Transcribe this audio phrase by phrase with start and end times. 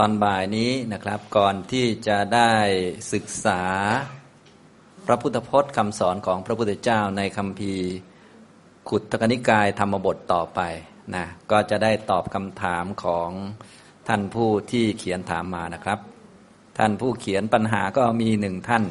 [0.00, 2.52] ตอนบ่ายนี้นะครับก่อนที่จะได้
[3.12, 3.62] ศึกษา
[5.06, 7.74] พระพุทธพจน์คำสอนของพระพุทธเจ้าในคำพี
[8.88, 10.60] ขุดตกนิกายธรรมบทต่อไป
[11.14, 13.30] นะก็จะได้ตอบคำถามของ
[14.08, 15.98] ท่านผู้ที่เขียนถามมานะครับ
[16.78, 18.84] ท่านผู้เขียนปัญหาก็มีหนึ่งท่าน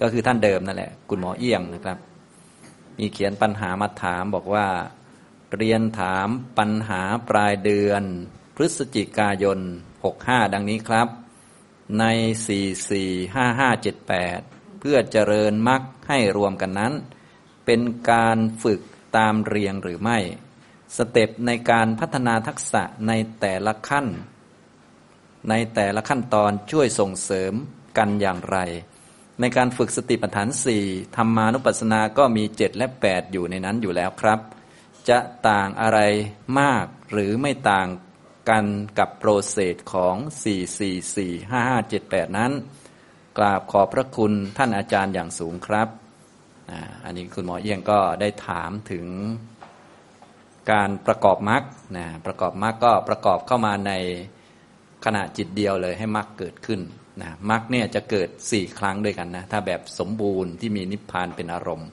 [0.00, 1.98] ก็คือท่านเดิมนั่นแหละคุณหมอเอี้ยงนะครับ
[2.98, 4.66] มีเขียนปัญหามาถามบอกว่า
[5.56, 8.02] เรียนถามปัญหาปลายเดือน
[8.56, 9.60] พฤศจิกายน
[10.06, 11.08] 65 ดังนี้ครับ
[12.00, 12.04] ใน
[13.66, 16.92] 445578 เพื่อเจริญมรรคให้รวมกันนั้น
[17.66, 18.80] เป็นการฝึก
[19.16, 20.18] ตามเรียงหรือไม่
[20.96, 24.06] สเต็ปในการพัฒนาทักษะในแต่ละขั้น
[25.50, 27.52] ในแต่ละขั้นตอนช่วยส่งเสริม
[27.98, 28.58] กันอย่างไร
[29.40, 30.84] ในการฝึกสติปัฏฐานสี่
[31.16, 34.40] ธรรมานุปัสสนาก็มีเจ็ดและแปดอยู่ในนั้นอยู่แล้วครับ
[35.08, 35.18] จะ
[35.48, 36.00] ต่างอะไร
[36.60, 37.88] มากหรือไม่ต่าง
[38.48, 38.64] กัน
[38.98, 40.16] กับโปรเซสของ
[41.46, 42.52] 4445578 นั้น
[43.38, 45.88] กราบขอบพระคุณท่านอาจารย์อย่างสูงครับ
[47.04, 49.06] อันนี้คุณหมอเอียงก็ได้ถามถึง
[50.72, 51.62] การประกอบมรรค
[51.96, 53.92] นะประกอบมรรคก็ประกอบเข้ามาใน
[55.04, 56.80] ขณะจิตเดียวเลยให้มรรคเกิดขึ้น
[57.20, 61.88] นะมรรคเนี่ยจะเกิดสี่ครั้งด้วยกันนะ ถ้าแบบสมบูรณ์ที่มีนิพพานเป็นอารมณ์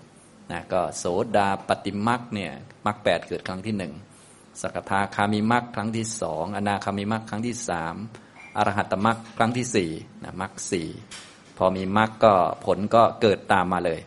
[0.52, 1.06] นะก็โส
[1.38, 2.52] ดาปฏิมรรคเนี่ย
[2.86, 3.94] มรรคแปดเกิดครั้งที่หนึ่ง
[4.62, 7.96] สกทาคามิมักครั้งที่สองอนาคามิมักครั้งที่สาม
[8.58, 9.90] อรหัตมักครั้งที่สี่
[10.24, 10.88] นะมักสี่
[11.58, 12.34] พอมีมักก็
[12.66, 14.00] ผลก็เกิดตามมาเลย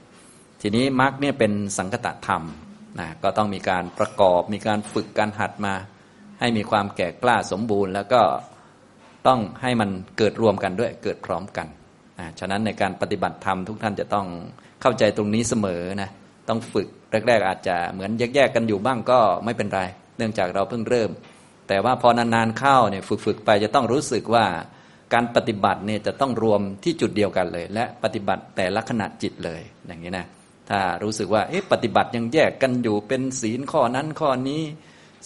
[0.61, 2.43] ทีนี้มักเนี่ยเป็นสังคตธรรม
[3.01, 5.75] นะก็ต้องมีการประกอบมีการฝึกการหัดมา
[6.41, 8.23] ให้มีความแก่กล้าสมบูรณ์ แล้วก็
[9.27, 11.67] ต้องให้มันเกิดรวมกันด้วยเกิดพร้อมกัน
[12.19, 14.27] นะฉะนั้นในการปฏิบัติธรรมทุกท่านจะต้อง
[14.83, 16.11] เข้าใจตรงนี้เสมอนะ
[16.49, 16.89] ต้องฝึก
[17.29, 19.83] แรก ๆ อาจจะเหมือนแยกๆกันอยู่บ้างก็ไม่เป็นไร
[20.19, 21.11] เนื่องจากเราเพิ่งเริ่ม
[21.69, 24.47] แต่ว่าพอนานๆเข้าเนี่ยฝึกๆไปจะต้องรู้สึกว่า
[25.15, 30.27] การปฏิบัติเนี่ยจะต้องรวมที่จุดเดียวกันเลย และปฏิบัติแต่ละขณะจิตเลย อย่างนี้นะ
[30.69, 34.62] ถ้ารู้สึกว่าเอ๊ะปฏิบัติยังแยกกันอยู่เป็นศีลข้อนั้นข้อนี้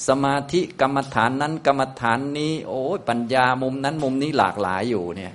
[0.09, 5.33] สมาธิกรรมฐานนั้นกรรมฐานนี้ โอ้ปัญญามุมนั้นมุมนี้หลากหลายอยู่เนี่ย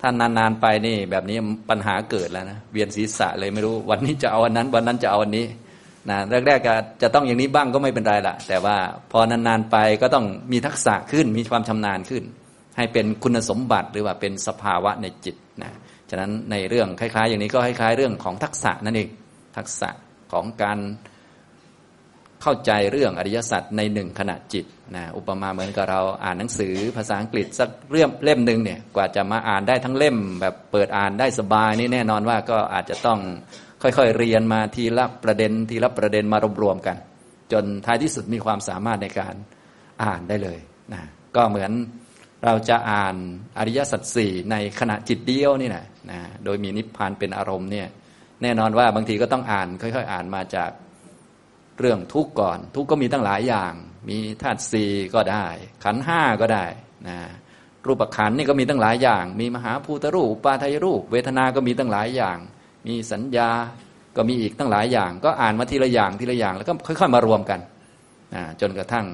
[0.00, 1.36] ถ้านานๆไปนี่แบบนี้
[1.70, 5.46] ปัญหาเกิดแล้วนะเวียนศีรษะเลยไม่รู้ วันนี้จะเอาอันนั้นวันนั้นจะเอาอันนี้
[6.10, 8.76] นะแรกๆก็จะต้องอย่างนี้บ้างก็ไม่เป็นไรละแต่ว่า
[9.12, 12.22] พอนานๆไปก็ต้องมีทักษะขึ้นมีความชำนาญขึ้น
[12.76, 15.72] ให้เป็นคุณสมบัติหรือว่าเป็นสภาวะในจิตนะ
[16.10, 19.08] ฉะนั้นในเรื่องคล้าย ๆ อย่างนี้ก็คล้ายๆเรื่องของทักษะนั่นเอง
[19.56, 19.90] ทักษะ
[20.32, 20.78] ของการ
[22.42, 24.64] เข้าใจเรื่องอริยสัจในหนึ่งขณะจิต
[24.96, 33.18] นะอุปมาเหมือนกับเราอ่านหนังสือภาษาอังกฤษสักเรื่องเล่มหนึ่งเนี่ยกว่าจะมาอ่านได้ทั้งเล่ม แบบเปิดอ่านได้สบายนี่แน่นอนว่าก็อาจจะต้อง
[33.82, 36.96] ค่อยๆเรียนมาทีละประเด็นทีละประเด็นมารวมๆกัน
[37.52, 39.34] จนท้ายที่สุดมีความสามารถในการ
[40.04, 40.58] อ่านได้เลย
[40.92, 41.02] นะ
[41.36, 41.72] ก็เหมือน
[42.44, 43.16] เราจะอ่าน
[43.58, 47.88] อริยสัจสี่ในขณะจิตเดียวนี่นะนะโดยมีนิพพานเป็นอารมณ์เนี่ย
[48.42, 50.70] แน่นอนว่าบางทีก็ต้องอ่านค่อยๆ อ่านมาจาก
[51.78, 53.72] เรื่องทุกข์ก่อน ทุกข์ก็มีตั้งหลายอย่าง
[54.08, 55.46] มีธาตุสี่ก็ได้
[55.84, 56.66] ขันห้าก็ได้
[57.08, 57.18] นะ
[57.86, 62.38] รูปขันนี่ก็มีตั้งหลายอย่าง มีมหาภูตรูปปาทายรูป เวทนาก็มีตั้งหลายอย่าง
[62.88, 63.50] มีสัญญา
[64.16, 67.60] ก็มีอีกตั้งหลายอย่าง ก็อ่านมาทีละอย่างทีละอย่าง แล้วก็ค่อย ๆ มารวมกัน
[68.60, 69.06] จนกระทั่ง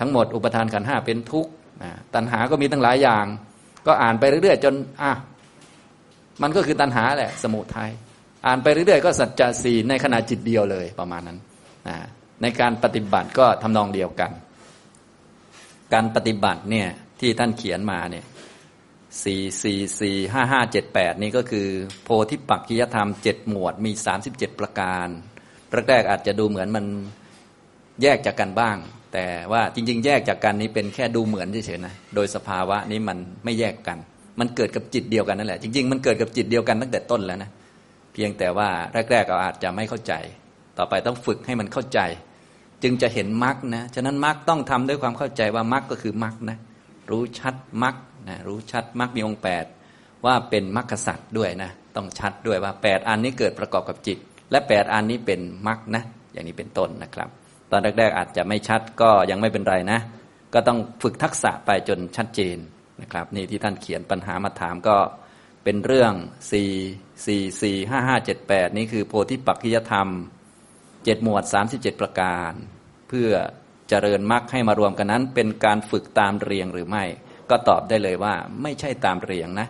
[0.00, 1.50] ทั้งหมดอุปทานขันห้าเป็นทุกข์
[2.14, 3.26] ตัณหาก็มีตั้งหลายอย่าง
[3.86, 5.12] ก็อ่านไปเรื่อยๆ จนอะ
[6.42, 7.90] มันก็คือตัณหาแหละ สมุทัย
[8.46, 11.38] อ่านไปเรื่อยๆ ก็สัจจะสี่ในขณะจิตเดียวเลยประมาณนั้น
[12.42, 14.30] ในการปฏิบัติก็ทำนองเดียวกัน
[15.92, 16.88] การปฏิบัติเนี่ย
[17.20, 18.24] ที่ท่านเขียนมาเนี่ย
[19.22, 21.68] สี่สี่สี่ห้าห้าเจ็ดแปดนี่ก็คือ
[22.04, 25.08] โพธิปักขิยธรรมเจ็ดหมวดมีสามสิบเจ็ดประการ
[25.88, 26.84] แรกๆอาจจะดูเหมือนมัน
[28.02, 28.76] แยกจากกันบ้าง
[29.12, 33.98] แต่ว่าจริง ๆ แยกจากกันนี้เป็นแค่ดูเหมือนเฉยๆนะโดยสภาวะนี้มันไม่แยกกัน
[34.40, 37.50] มันเกิดกับจิตเดียวกันนั่นแหละ จริง ๆ มันเกิดกับจิตเดียวกันตั้งแต่ต้นแล้วนะ
[38.12, 38.68] เพียงแต่ว่า
[39.10, 40.12] แรกๆเราอาจจะไม่เข้าใจ
[40.78, 42.00] ต่อไปต้องฝึกให้มันเข้าใจ
[42.82, 46.58] จึงจะเห็นมรรคนะฉะนั้นมรรคต้องทำด้วยความเข้าใจว่ามรรคก็คือมรรคนะ
[47.10, 47.94] รู้ชัดมรรค
[48.28, 49.64] นะรู้ชัดมรรคมีองค์แปด
[50.26, 54.18] ว่าเป็นมรรคสัตว์ด้วยนะต้องชัดด้วยว่าแปดอันนี้เกิดประกอบกับจิต
[54.50, 56.02] และแปดอันนี้เป็นมรรคนะ
[56.32, 57.28] อย่างนี้เป็นต้นนะครับ
[57.70, 60.00] ตอนแรก ๆ อาจจะไม่ชัดก็ยังไม่เป็นไรนะ
[60.54, 62.56] ก็ต้องฝึกทักษะไปจนชัดเจน
[63.02, 64.96] นะครับ นี่ที่ท่านเขียนปัญหามาถามก็
[65.64, 66.12] เป็นเรื่อง
[66.70, 70.08] 4 4 4 5 5 7 8 นี่คือโพธิปักขิยธรรม
[70.70, 72.52] 7 หมวด 37 ประการ
[73.08, 73.30] เพื่อ
[73.88, 77.04] เจริญมรรคให้มารวมกันนั้น เป็นการฝึกตามเรียงหรือไม่
[77.52, 79.68] ก็ตอบได้เลยว่า ไม่ใช่ตามเรียงนะ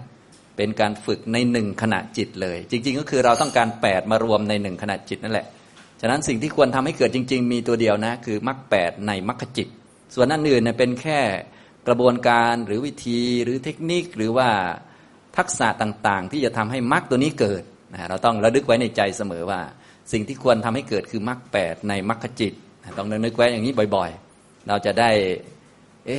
[0.57, 5.47] เป็นการฝึกในหนึ่งขณะจิตเลย จริง ๆ ก็คือเราต้องการแปดมารวมในหนึ่งขณะจิตนั่นแหละ
[6.01, 9.69] ฉะนั้นสิ่งที่ควรทำให้เกิดจริง ๆ มีตัวเดียวนะคือมรรคแปดในมรรคจิต
[10.15, 11.21] ส่วนนั้นอื่นเเป็นแค่
[11.89, 14.49] กระบวนการหรือวิธีหรือเทคนิคหรือว่า
[15.37, 17.63] ทักษะต่างๆ ที่จะทำให้มรรคตัวนี้เกิด
[17.93, 19.61] นะเราต้องระลึกไว้ในใจเสมอว่า
[20.13, 22.53] สิ่งที่ควรทำให้เกิดคือมรรคแปดในมรรคจิต
[22.99, 25.11] ต้องนึกไว้อย่างนี้บ่อยๆ เราจะได้
[26.07, 26.11] เอ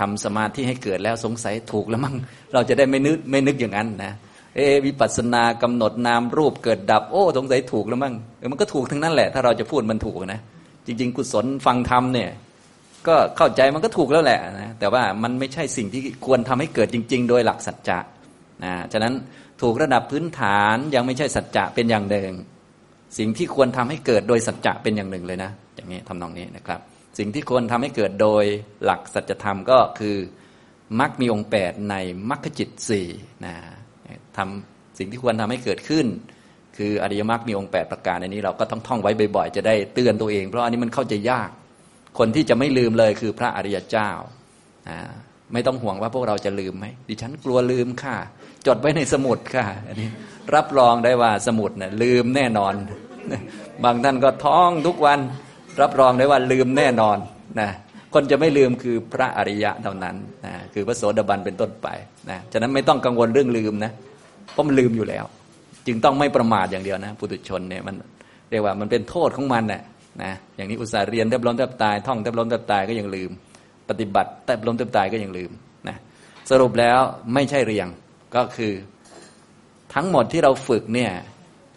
[0.00, 2.14] ทำสมาธิให้เกิดแล้วสงสัยถูกแล้วมั้ง
[2.52, 4.12] เราจะได้ไม่นึกไม่นึกอย่างนั้นนะ
[4.56, 10.40] เอวิปัสสนากำหนดนามรูปเกิดดับ โอ้สงสัยถูกแล้วมั้งเออมันก็ถูกทั้งนั้นแหละ ถ้าเราจะพูดมันถูกนะ
[10.86, 12.30] จริง ๆ กุศลฟังธรรมเนี่ย
[13.08, 17.98] ก็เข้าใจมันก็ถูกแล้วแหละนะแต่ว่ามันไม่ใช่สิ่งที่ควรทำให้เกิดจริง ๆ โดยหลักสัจจะ
[18.64, 19.14] นะฉะนั้น
[19.62, 22.32] ถูกระดับพื้นฐานยังไม่ใช่สัจจะเป็นอย่างหนึ่ง
[23.18, 26.80] สิ่งที่ควรทำให้เกิดโดยสัจจะเป็นอย่างหนึ่งเลยนะ อย่างนี้ทำนองนี้นะครับ
[27.20, 28.44] สิ่งที่ควรทำให้เกิดโดย
[28.84, 30.16] หลักสัจธรรมก็คือ
[31.00, 31.94] มรรคมีองค์แปดใน
[32.30, 33.08] มรรคจิตสี่
[33.44, 33.54] นะ
[34.36, 36.06] ทำสิ่งที่ควรทำให้เกิดขึ้น
[36.76, 41.50] คืออริยมรรคมีองค์แปดประการในนี้เราก็ต้องท่องไว้บ่อยๆ จะได้เตือนตัวเอง เพราะอันนี้มันเข้าใจยาก
[42.18, 44.10] คนที่จะไม่ลืมเลยคือพระอริยเจ้า
[45.52, 48.16] ไม่ต้องห่วงว่าพวกเราจะลืมไหมดิฉันกลัวลืมค่ะ
[48.66, 50.08] จดไว้ในสมุดค่ะอันนี้
[50.54, 52.74] รับรองได้ว่าสมุดนะ่ะลืมแน่นอน
[53.84, 55.20] บางท่านก็ท่องทุกวัน
[55.82, 57.18] รับรองได้ว่าลืมแน่นอน
[57.60, 57.70] นะ
[58.14, 61.88] คนจะไม่ลืมคือพระอริยะเท่านั้นนะคือพระโสดาบันเป็นต้นไป
[62.30, 63.92] นะฉะนั้นไม่ต้องกังวลเรื่องลืมนะ
[64.52, 65.24] เพราะมันลืมอยู่แล้ว
[65.86, 67.94] จึงต้องไม่ประมาทอย่างเดียวนะปุถุชนเนี่ยมัน
[68.50, 69.82] เรียกว่ามันเป็นโทษของมันนะ
[70.22, 73.30] นะอย่างนี้อุตส่าห์เรียนแทบล้มแทบตายท่องแทบล้มแทบตายก็ยังลืม
[73.88, 75.50] ปฏิบัติแทบล้มแทบตายก็ยังลืม
[75.88, 75.96] นะ
[76.50, 76.98] สรุปแล้ว
[77.34, 77.86] ไม่ใช่เรียง
[78.34, 78.72] ก็คือ
[79.94, 81.10] ทั้งหมดที่เราฝึกเนี่ย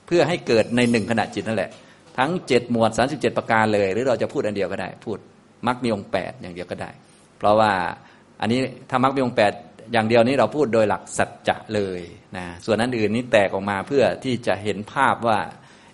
[0.06, 1.70] เพื่อให้เกิดในหนึ่งขณะจิตนั่นแหละ
[2.18, 5.18] ทั้งเจ็ดหมวดสาสิบเจ็ดประการเลย หรือเราจะพูดอันเดียวก็ได้ พูด
[5.68, 6.90] มักมีองค์แปดอย่างเดียวก็ได้
[7.38, 7.72] เพราะว่า
[8.42, 9.54] อันนี้ถ้ามักมีองค์แปด
[9.94, 12.02] อย่างเดียวนี้เราพูดโดยหลักสัจจะเลย
[12.38, 15.40] นะส่วนนั้นอื่นนี้แตกออกมาเพื่อที่จะเห็นภาพว่า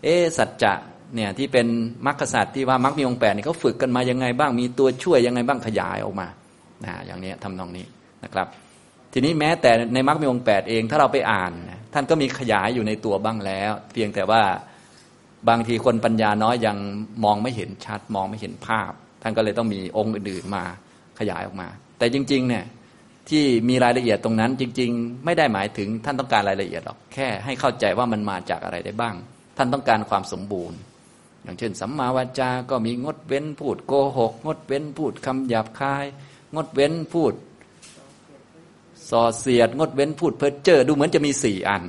[0.04, 0.07] เอ
[0.38, 0.74] สัจจะ
[1.16, 1.68] เนี่ยที่เป็น
[2.06, 6.27] มรรคศาสัจที่ว่ามักมีองค์แปดนี่เขาฝึกกันมายังไงบ้างมีตัวช่วยยังไงบ้างขยายออกมา
[6.86, 7.86] นะอย่างนี้ทำนองนี้
[8.24, 8.48] นะครับ
[9.13, 11.51] ทีนี้แม้แต่ในมรรคมีองค์แปดเองถ้าเราไปอ่าน
[11.94, 14.42] ท่านก็มีขยายอยู่ในตัวบ้างแล้ว เพียงแต่ว่า
[15.50, 16.77] บางทีคนปัญญาน้อยยัง
[17.24, 18.91] มองไม่เห็นชัด มองไม่เห็นภาพ
[19.21, 20.63] ท่านก็เลยต้องมีองค์อื่นๆมา
[21.19, 22.65] ขยายออกมา แต่จริง ๆ เนี่ย
[23.30, 29.15] ที่มีรายละเอียดตรงนั้นจริง ๆ ไม่ได้หมายถึงท่านต้องการรายละเอียดหรอกแค่ให้เข้าใจว่ามันมาจากอะไรได้บ้าง
[29.57, 30.77] ท่านต้องการความสมบูรณ์
[31.44, 36.06] อย่างเช่น สัมมาวาจา ก็มีงดเว้นพูดโกหก งดเว้นพูดคำหยาบคาย
[36.56, 37.33] งดเว้นพูด
[39.09, 41.83] ส่อเสียด งดเว้นพูดเพ้อเจ้อดูเหมือนจะมีสี่อัน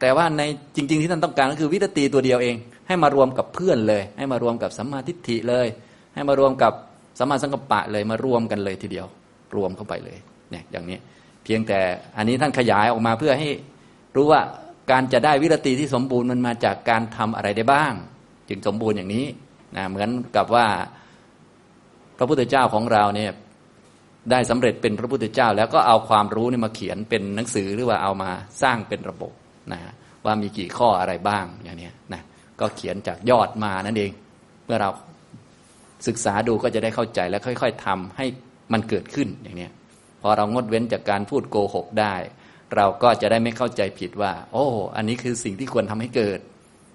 [0.00, 0.42] แต่ว่าใน
[0.76, 2.56] จริง ๆ ที่ท่านต้องการก็คือวิตตีตัวเดียวเอง
[2.86, 5.66] ให้มารวมกับเพื่อนเลย ให้มารวมกับสัมมาทิฏฐิเลย
[6.14, 6.72] ให้มารวมกับ
[7.18, 9.06] สัมมาสังกัปปะเลยมารวมกันเลยทีเดียว
[9.56, 10.18] รวมเข้าไปเลย
[10.50, 10.98] เนี่ยอย่างนี้
[11.44, 11.78] เพียงแต่
[12.16, 13.48] อันนี้ท่านขยายออกมาเพื่อให้
[14.16, 14.40] รู้ว่า
[14.90, 17.92] การจะได้วิรติที่สมบูรณ์มันมาจากการทำอะไรได้บ้าง
[18.48, 19.26] จึงสมบูรณ์อย่างนี้
[19.76, 20.66] นะเหมือนกับว่า
[22.18, 23.30] พระพุทธเจ้าของเราเนี่ย
[24.30, 28.30] ได้สำเร็จเป็นพระพุทธเจ้า แล้วก็เอาความรู้นี่มาเขียนเป็นหนังสือหรือว่าเอามา
[28.62, 29.32] สร้างเป็นระบบ
[29.72, 29.80] นะ
[30.24, 32.22] ว่ามีกี่ข้ออะไรบ้างอย่างนี้นะ
[32.60, 34.12] ก็เขียนจากยอดมานั่นเอง
[34.66, 34.90] เมื่อเรา
[36.06, 38.26] ศึกษาดูก็จะได้เข้าใจและค่อย ๆทำให้
[38.72, 39.68] มันเกิดขึ้นอย่างนี้
[40.22, 42.14] พอเรางดเว้นจากการพูดโกหกได้
[42.76, 44.66] เราก็จะได้ไม่เข้าใจผิดว่า โอ้
[44.96, 46.38] อันนี้คือสิ่งที่ควรทำให้เกิด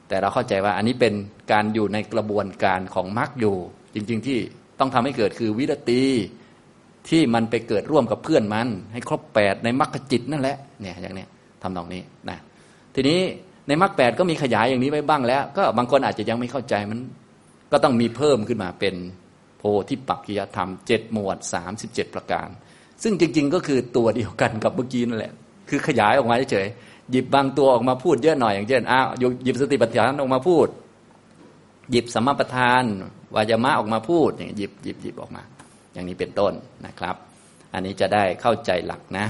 [0.08, 1.14] แต่เราเข้าใจว่าอันนี้เป็น
[1.52, 3.56] การอยู่ในกระบวนการของมรรคอยู่
[3.94, 4.38] จริง ๆ ที่
[4.80, 6.04] ต้องทำให้เกิดคือวิรตี
[7.10, 11.26] ที่มันไปเกิดร่วมกับเพื่อนมัน ให้ครบแปดในมรรคจิตนั่นแหละเนี่ยอย่างนี้
[11.62, 12.38] ทำตรงนี้นะ
[12.96, 13.20] ทีนี้
[13.70, 17.00] ในมรรคแปดก็มีขยายอย่างนี้ไว้บ้างแล้ว ก็บางคนอาจจะยังไม่เข้าใจมัน
[17.72, 18.96] ก็ต้องมีเพิ่มขึ้นมาเป็น
[19.58, 22.48] โพธิปักกิยธรรมเจ็ดหมวดสามสิบเจ็ดประการ
[23.04, 25.34] ซึ่งจริง ๆ ก็คือตัวเดียวกันกับเมื่อกี้นั่นแหละ
[25.70, 26.68] คือขยายออกมาเฉย
[27.12, 29.08] หยิบบางตัวออกมาพูดเยอะหน่อยอย่างเช่นอ้าว
[29.44, 30.68] หยิบสติปัฏฐานออกมาพูด
[31.92, 32.84] หยิบสัมมาประธาน
[33.36, 35.44] วายามะออกมาพูดอย่างหยิบหยิบหยิบออกมา
[35.94, 36.54] อย่างนี้เป็นต้น
[36.86, 37.16] นะครับ
[37.74, 39.26] อันนี้จะได้เข้าใจหลักนะ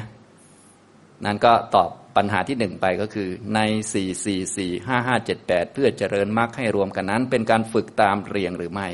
[1.25, 3.59] นั่นก็ตอบปัญหาที่หนึ่งไปก็คือใน
[3.93, 8.87] สี่สี่สี่ห้าห้าเจ็ดแปดเพื่อเจริญมรรคให้รวมกันนั้น เป็นการฝึกตามเรียงหรือไม่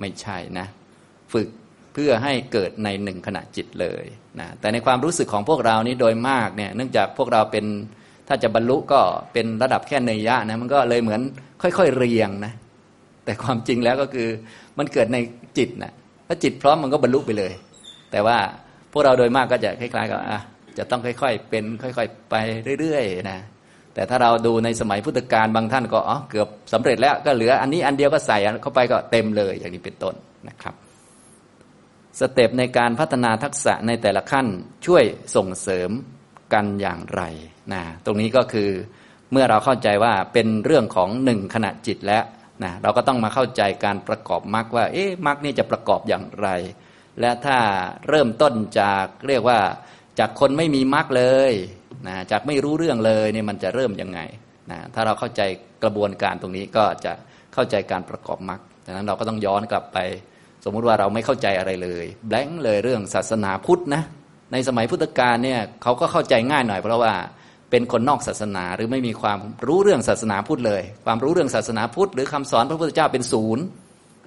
[0.00, 0.66] ไม่ใช่นะ
[1.32, 1.48] ฝึก
[1.94, 4.04] เพื่อให้เกิดในหนึ่งขณะจิตเลย
[4.40, 7.64] นะแต่ในความรู้สึกของพวกเรานี้โดยมากเนี่ยเนื่องจากพวกเราเป็น
[8.28, 9.00] ถ้าจะบรรลุก็
[9.32, 11.20] เป็นระดับแค่เนยยะนะมันก็เลยเหมือน
[11.62, 12.52] ค่อยๆเรียงนะ
[13.24, 14.28] แต่ความจริงแล้วก็คือ
[14.78, 15.18] มันเกิดใน
[15.58, 15.92] จิตนะ
[16.26, 17.52] ถ้าจิตพร้อมมันก็บรรลุไปเลย
[18.10, 18.38] แต่ว่า
[18.92, 20.40] พวกเราโดยมากก็จะคล้ายๆกับอะ
[20.78, 22.34] จะต้องค่อยๆ เป็นค่อยๆ ไป
[22.80, 23.40] เรื่อยๆนะ
[23.94, 30.14] แต่ถ้าเราดูในสมัยพุทธกาลบางท่านก็อ๋อเกือบสำเร็จแล้วก็เหลืออันนี้อันเดียวก็ใส่เข้าไปก็เต็มเลยอย่างนี้เป็นต้น
[30.48, 30.74] นะครับ
[32.20, 34.46] สเต็ปในการพัฒนาทักษะในแต่ละขั้น
[34.86, 35.04] ช่วย
[35.36, 35.90] ส่งเสริม
[36.52, 37.22] กันอย่างไร
[37.72, 38.70] นะตรงนี้ก็คือ
[39.32, 42.24] เมื่อเราเข้าใจว่าเป็นเรื่องของหนึ่งขณะจิตแล้ว
[42.64, 46.48] นะเราก็ต้องมาเข้าใจการประกอบมรรคว่า เอ๊ะมรรคนี่จะประกอบอย่างไร
[47.20, 47.58] และถ้า
[48.08, 49.60] เริ่มต้นจากเรียกว่า
[50.18, 51.52] จากคนไม่มีมรรคเลย
[52.06, 54.20] นะจากไม่รู้เรื่องเลยเนี่ยมันจะเริ่มยังไง
[54.70, 55.42] นะถ้าเราเข้าใจ
[55.82, 57.12] กระบวนการตรงนี้ก็จะ
[57.54, 59.98] เข้าใจการประกอบมรรคดังนั้นเราก็ต้องย้อนกลับไป
[60.64, 64.02] สมมุติว่าเราไม่เข้าใจอะไรเลยแบงค์เลยเรื่องศาสนาพุทธนะ
[64.52, 67.12] ในสมัยพุทธกาลเนี่ยเขาก็เข้าใจง่ายหน่อยเพราะว่า
[67.70, 73.64] เป็นคนนอกศาสนาหรือไม่มีความรู้เรื่องศาสนาพุทธเลย ความรู้เรื่องศาสนาพุทธหรือคำสอนพระพุทธเจ้าเป็นศูนย์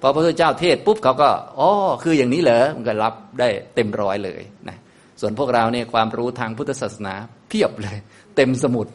[0.02, 1.70] พอพระพุทธเจ้าเทศปุ๊บเขาก็อ๋อ
[2.02, 4.76] คืออย่างนี้เหรอมันก็รับได้เต็มร้อยเลยนะ
[5.20, 7.14] ส่วนพวกเราเนี่ยความรู้ทางพุทธศาสนา
[7.48, 7.96] เพียบเลย
[8.36, 8.86] เต็มสมุด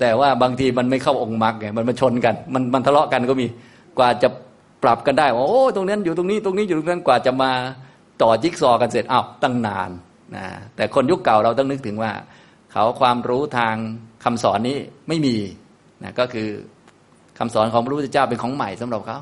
[0.00, 3.46] แต่ว่าบางทีมันไม่เข้าองค์มรรคไงมันมาชนกัน มันมันทะเลาะกันก็มี
[3.98, 4.28] กว่าจะ
[4.82, 7.52] ปรับกันได้ว่าโอ้ตรงนั้นอยู่ตรงนี้ตรงนี้อยู่ตรงนั้นกว่าจะมา
[8.22, 9.90] ต่อจิ๊กซอกันเสร็จอ้าวตั้งนาน
[10.36, 10.44] นะ
[10.76, 12.12] แต่คนยุคเก่าเราต้องนึกถึงว่า
[12.72, 13.74] เขาความรู้ทาง
[14.24, 15.36] คำสอนนี้ไม่มี
[16.02, 16.48] นะก็คือ
[17.38, 19.18] คำสอนของพระพุทธเจ้าเป็นของใหม่สำหรับเขา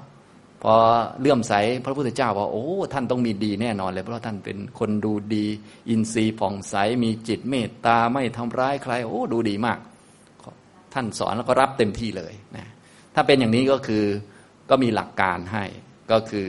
[0.63, 0.75] พอ
[1.21, 1.53] เลื่อมใส
[1.85, 5.47] พระพุทธเจ้าว่าโอ้ ท่านต้องมีดีแน่นอนเลย เพราะท่านเป็นคนดูดี
[5.89, 6.75] อินทรีย์ผ่องใส
[7.05, 9.79] มีจิตเมตตาไม่ทำร้ายใคร โอ้ดูดีมาก
[10.95, 12.67] ท่านสอนแล้วก็รับเต็มที่เลยนะ
[13.15, 14.05] ถ้าเป็นอย่างนี้ก็คือ
[14.71, 15.65] ก็มีหลักการให้
[16.13, 16.49] ก็คือ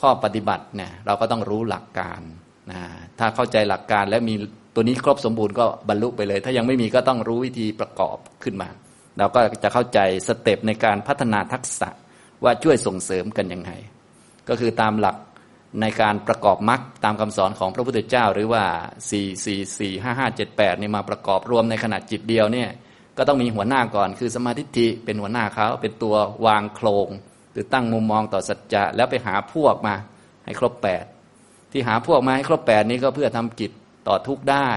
[0.00, 2.20] ข้อปฏิบัติเนี่ยเราก็ต้องรู้หลักการ
[2.72, 2.80] นะ
[3.18, 4.34] ถ้าเข้าใจหลักการและมี
[4.74, 8.68] ตัวนี้ครบสมบูรณ์ก็บรรลุไปเลย ถ้ายังไม่มีก็ต้องรู้วิธีประกอบขึ้นมา
[9.18, 11.88] เราก็จะเข้าใจสเต็ปในการพัฒนาทักษะ
[12.44, 13.70] ว่าช่วยส่งเสริมกันยังไง
[14.48, 15.16] ก็คือตามหลัก
[15.80, 18.64] ในการประกอบมรรคตามคำสอนของพระพุทธเจ้า หรือว่า
[19.10, 22.68] 4 4 4 5 5 7 8นี่มาประกอบรวมในขนาดจิตเดียวเนี่ย
[23.18, 26.14] ก็ต้องมีหัวหน้าก่อน คือสมาธิิเป็นหัวหน้าเขาเป็นตัว
[26.46, 27.08] วางโครง
[27.52, 29.94] หรือตั้งมุมมองต่อสัจจะแล้วไปหาพวกมา
[30.44, 31.04] ให้ครบแปด
[31.72, 33.72] ที่หาพวกมาให้ครบแปดนี้ก็เพื่อทำกิจ
[34.08, 34.70] ต่อทุกได้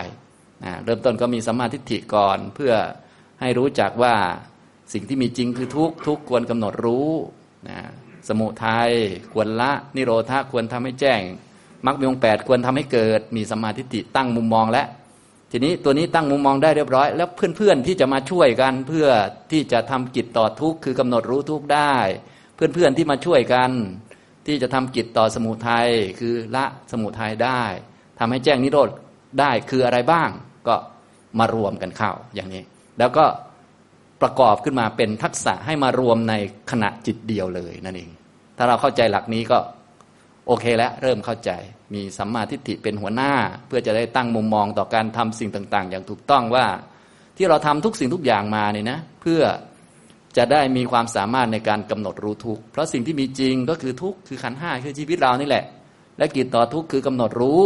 [0.64, 2.74] นะเริ่มต้นก็มีสัมมาทิฏฐิก่อนเพื่อ
[3.42, 4.16] ให้รู้จักว่า
[4.94, 7.10] สิ่งที่มีจริงคือทุกทุกควรกำหนดรู้
[7.70, 7.80] นะ
[8.28, 8.92] สมุทัย
[9.34, 11.22] ควรละนิโรธาควรทำให้แจ้ง
[11.86, 14.88] มรรคมีองแปดควรทำให้เกิด มีสมาทิฏฐิตั้งมุมมองแล้ว
[15.52, 19.08] ทีนี้ตัวนี้ตั้งมุมมองได้เรียบร้อย แล้วเพื่อนๆที่จะมาช่วยกันเพื่อ
[19.52, 21.96] ที่จะทำกิจต่อทุกคือกำหนดรู้ทุกได้
[22.56, 23.72] เพื่อนๆที่มาช่วยกัน
[24.46, 25.88] ที่จะทำกิจต่อสมุทัย
[26.20, 27.62] คือละสมุทัยได้
[28.20, 28.90] ทำให้แจ้งนิโรธ
[29.40, 30.30] ได้คืออะไรบ้าง
[30.68, 30.76] ก็
[31.40, 32.64] มารวมกันเข้าอย่างนี้
[33.00, 33.26] แล้วก็
[34.22, 36.34] ประกอบขึ้นมาเป็นทักษะให้มารวมใน
[36.72, 38.10] ขณะจิตเดียวเลยนั่นเอง
[38.58, 39.58] ถ้าเราเข้าใจหลักนี้ก็
[40.48, 41.52] โอเคแล้วเริ่มเข้าใจ
[41.94, 43.34] มีสัมมาทิฏฐิเป็นหัวหน้า
[43.68, 46.66] เพื่อจะได้ตั้งมุมมองต่อการทำสิ่งต่าง ๆ อย่างถูกต้องว่า
[47.38, 49.42] ที่เราทำทุกสิ่งทุกอย่างมาเนี่ยนะเพื่อ
[50.38, 55.66] จะได้มีความสามารถในการกำหนดรู้ทุกเพราะสิ่งที่มีจริงก็คือทุกคือขันห้าคือชีวิตเรานี่แหละ
[56.18, 57.64] และกิจต่อทุกคือกำหนดรู้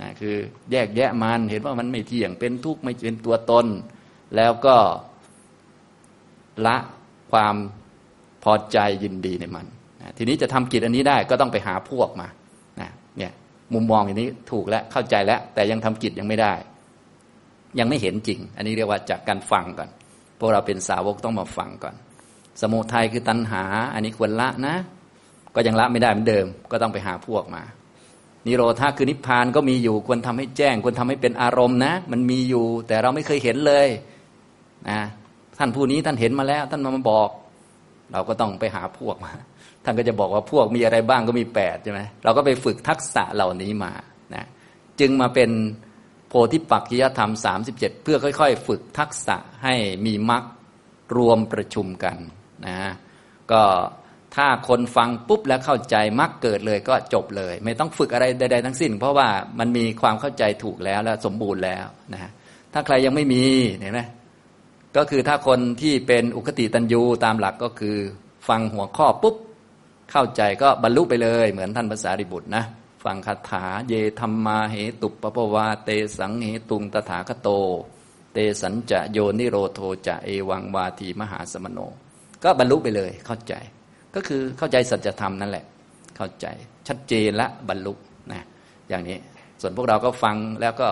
[0.00, 0.36] นะคือ
[0.72, 3.66] แยกแยะมันเห็นว่ามันไม่เที่ยงเป็นทุกข์ไม่เป็นตัวตน
[4.36, 4.76] แล้วก็
[6.66, 6.76] ละ
[7.32, 7.54] ความ
[8.42, 9.66] พอใจยินดีในมัน
[10.00, 12.28] นะทีนี้จะทำกิจอันนี้ได้ก็ต้องไปหาพวกมา
[12.80, 13.32] นะเนี่ย
[13.74, 16.52] มุมมองอย่างนี้ถูกแล้วเข้าใจแล้ว แต่ยังทำกิจยังไม่ได้
[17.78, 19.88] ยังไม่เห็นจริง อันนี้เรียกว่าจากการฟังก่อน
[20.38, 21.94] พวกเราเป็นสาวกต้องมาฟังก่อน
[22.60, 24.76] สมุทัยคือตัณหา อันนี้ควรละนะ
[25.54, 27.62] ก็ยังละไม่ได้เหมือนเดิม ก็ต้องไปหาพวกมา
[28.46, 33.88] นิโรธาคือนิพพานก็มีอยู่ควรทำให้แจ้ง ควรทำให้เป็นอารมณ์นะ มันมีอยู่แต่เราไม่เคยเห็นเลย
[34.90, 35.00] นะ
[35.58, 37.30] ท่านผู้นี้ท่านเห็นมาแล้ว ท่านมาบอก
[38.12, 39.32] เราก็ต้องไปหาพวกมา
[39.84, 43.92] ท่านก็จะบอกว่าพวกมีอะไรบ้างก็มีแปดใช่ไหมเราก็ไปฝึกทักษะเหล่านี้มา
[44.34, 44.44] นะ
[45.00, 45.50] จึงมาเป็น
[46.28, 47.32] โพธิปักขิยธรรม
[47.66, 49.74] 37 เพื่อค่อย ๆ ฝึกทักษะให้
[50.06, 50.44] มีมรรค
[51.16, 52.16] รวมประชุมกัน
[52.66, 52.78] นะ
[53.52, 53.62] ก็
[54.36, 62.30] ถ้าคนฟังปุ๊บแล้วเข้าใจมรรคเกิดเลยก็จบเลย ไม่ต้องฝึกอะไรใด ๆ ทั้งสิ้น เพราะว่ามันมีความเข้าใจถูกแล้วและสมบูรณ์แล้วนะ
[62.72, 63.44] ถ้าใครยังไม่มี
[63.80, 64.00] เห็นไหม
[64.96, 67.96] ก็คือถ้าคนที่เป็นอุคติตันยูตามหลักก็คือ
[68.48, 69.36] ฟังหัวข้อปุ๊บ
[70.10, 72.64] เข้าใจก็บรรลุไปเลย เหมือนท่านภาษาริบุตรนะ
[73.04, 77.48] ฟังคาถาเยธรรมาเหตุปปวาเตสังเหตุงตถาคโต
[78.32, 81.78] เตสัญจะโยนิโรโทจะเอวังวาทีมหาสมโน
[82.44, 83.54] ก็บรรลุไปเลยเข้าใจ
[84.14, 85.64] ก็คือเข้าใจสัจธรรมนั่นแหละ
[86.16, 86.46] เข้าใจ
[86.88, 87.92] ชัดเจนและบรรลุ
[88.32, 88.44] นะ
[88.88, 89.18] อย่างนี้
[89.60, 90.88] ส่วนพวกเราก็ฟังแล้วก็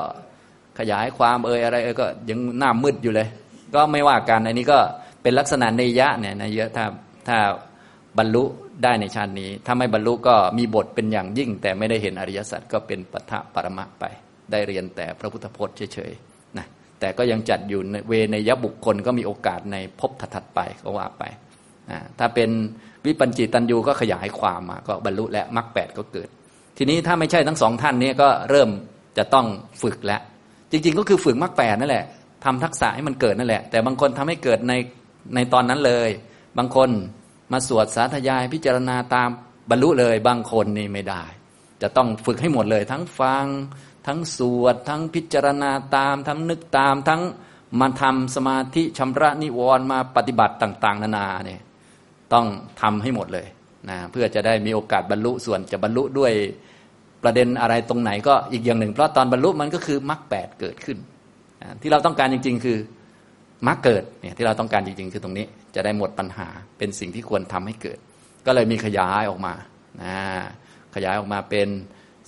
[0.79, 3.29] ขยายความเอ่ยอะไรเอ่ยก็ยังหน้ามืดอยู่เลย
[3.75, 4.79] ก็ไม่ว่ากัน อันนี้ก็
[5.23, 6.85] เป็นลักษณะในยะเนี่ยนะเยอะถ้า
[7.29, 7.39] ถ้า
[8.19, 8.45] บรรลุ
[8.85, 14.05] ได้ในชาตินี้ ถ้าไม่บรรลุก็มีบทเป็นอย่างยิ่ง แต่ไม่ได้เห็นอริยสัจก็เป็นปัทะปรมะไป
[14.51, 16.67] ได้เรียนแต่พระพุทธพจน์เฉยๆนะ
[17.01, 21.25] แต่ก็ยังจัดอยู่ในเวในยบุคคลก็มีโอกาสในภพถัดไปก็ว่าไป
[21.91, 22.51] นะถ้าเป็น
[23.07, 26.29] วิปัญจิตันยูก็ขยายความมาก็บรรลุและมรรคแปดก็เกิด
[26.79, 28.69] ทีนี้ถ้าไม่ใช่ทั้งสองท่านนี้ก็เริ่ม
[29.19, 29.47] จะต้อง
[29.83, 30.21] ฝึกแล้ว
[30.71, 32.07] จริงๆ ก็คือฝึกมรรคแปดนั่นแหละ
[32.45, 34.73] ทำทักษะให้มันเกิดนั่นแหละ แต่บางคนทำให้เกิดใน
[35.35, 36.09] ในตอนนั้นเลย
[36.59, 36.89] บางคน
[37.53, 39.29] มาสวดสาธยายพิจารณาตาม
[39.71, 41.25] บรรลุเลย บางคนนี่ไม่ได้
[41.83, 43.47] จะต้องฝึกให้หมดเลย ทั้งฟัง
[44.07, 47.23] ทั้งสวด ทั้งพิจารณาตาม ทั้งนึกตาม ทั้ง
[47.81, 51.61] มาทำสมาธิชำระนิวรณ์มาปฏิบัติต่าง ๆ นานาเนี่ย
[52.33, 52.47] ต้อง
[52.81, 53.47] ทำให้หมดเลย
[53.91, 56.33] นะเพื่อจะได้มีโอกาสบรรลุส่วนจะบรรลุด้วย
[57.23, 60.99] ประเด็นอะไรตรงไหนก็อีกอย่างหนึ่ง เพราะตอนบรรลุมันก็คือมรรคแปดเกิดขึ้น
[61.83, 62.79] ที่เราต้องการจริง ๆ คือ
[63.67, 67.99] มรรคเกิดเนี่ยที่เราต้องการจริง ๆ คือตรงนี้จะได้หมดปัญหาเป็นสิ่งที่ควรทำให้เกิด
[68.47, 69.55] ก็เลยมีขยายออกมา
[70.03, 70.17] นะ
[70.95, 71.69] ขยายออกมาเป็น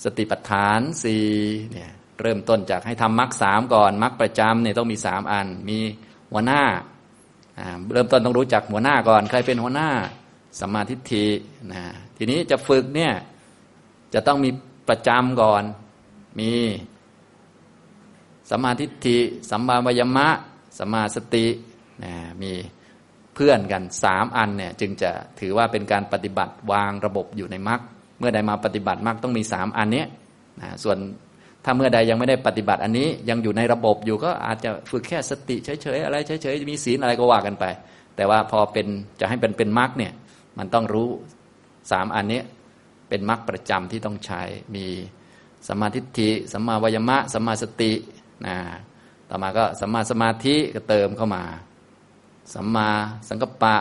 [0.05, 1.27] สติปัฏฐานสี่
[1.73, 5.79] เนี่ยเริ่มต้นจากให้ทำมรรคสามก่อนมรรคประจำเนี่ยต้องมีสามอัน มี
[6.33, 6.63] หัวหน้า
[7.93, 9.91] เริ่มต้นต้องรู้จักหัวหน้าก่อน ใครเป็นหัวหน้า
[10.61, 11.27] สมาธิทิ
[11.73, 11.83] นะ
[12.17, 13.13] ทีนี้จะฝึกเนี่ย
[14.15, 14.51] จะต้องมี
[14.89, 15.63] ประจำก่อน
[16.41, 16.51] มี
[18.51, 19.19] สัมมาธิทิ
[19.51, 20.29] สัมมาวยมะ
[20.79, 21.47] สัมมาสติ
[22.05, 22.53] นะมี
[23.35, 25.11] เพื่อนกันสามอันเนี่ยจึงจะ
[25.41, 27.81] ถือว่าเป็นการปฏิบัติวางระบบอยู่ในมรรค
[28.19, 30.05] เมื่อใดมาปฏิบัติมรรคต้องมีสามอันนี้
[30.61, 30.99] นะส่วน
[31.65, 37.65] ถ้าเมื่อใดยังไม่ได้ปฏิบัติอันนี้ยังอยู่ในระบบอยู่ก็อาจจะฝึกแค่สติเฉยๆอะไรเฉยๆมีศีลอะไรก็ว่ากันไป
[38.17, 38.87] แต่ว่าพอเป็น
[39.21, 40.13] จะให้เป็นเป็นมรรคเนี่ย
[40.59, 41.09] มันต้องรู้
[41.93, 42.41] สามอันนี้
[43.09, 44.43] เป็นมรรคประจำที่ต้องใช้
[44.75, 44.87] มี
[45.69, 47.93] สมาธิิสัมมาวายมะสัมมาสติ
[48.47, 48.57] นะ
[49.29, 51.43] ต่อมาก็สัมมาสมาธิก็เติมเข้ามา
[52.55, 52.89] สัมมา
[53.29, 53.77] สังกปะ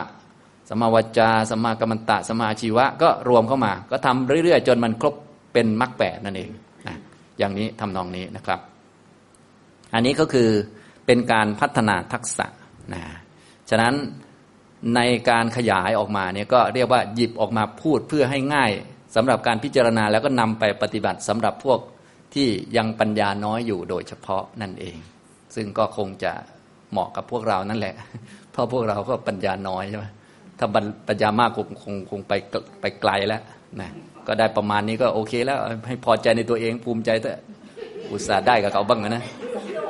[0.68, 5.14] สัมมาวจา สัมมากัมมันตะ สัมมาชีวะ ก็รวมเข้ามา ก็ทำเรื่อยๆ จนมันครบ
[5.52, 6.50] เป็นมรรคแปดนั่นเอง
[6.86, 6.96] นะ
[7.38, 8.60] อย่างนี้ทำนองนี้นะครับ
[9.94, 10.48] อันนี้ก็คือ
[11.06, 12.46] เป็นการพัฒนาทักษะ
[12.94, 13.02] นะ
[13.70, 13.94] ฉะนั้น
[14.94, 18.70] ในการขยายออกมาเนี่ยก็เรียกว่าหยิบออกมาพูดเพื่อให้ง่าย
[19.14, 21.78] สำหรับการพิจารณาแล้วก็นำไปปฏิบัติสำหรับพวก
[22.34, 24.96] ที่ยังปัญญาน้อยอยู่โดยเฉพาะนั่นเอง
[25.54, 26.32] ซึ่งก็คงจะ
[26.90, 27.94] เหมาะกับพวกเรานั่นแหละ
[28.52, 30.06] เพราะพวกเราก็ปัญญาน้อยใช่ไหม
[30.58, 30.66] ถ้า
[31.08, 32.32] ปัญญามากคงคงคงไป
[32.80, 33.42] ไปไกลแล้ว
[33.80, 33.90] นะ
[34.26, 37.32] ก็ได้ประมาณนี้ก็โอเคแล้ว ให้พอใจในตัวเองภูมิใจแต่
[38.10, 39.24] อุตส่าห์ได้กับเขาบ้างนะ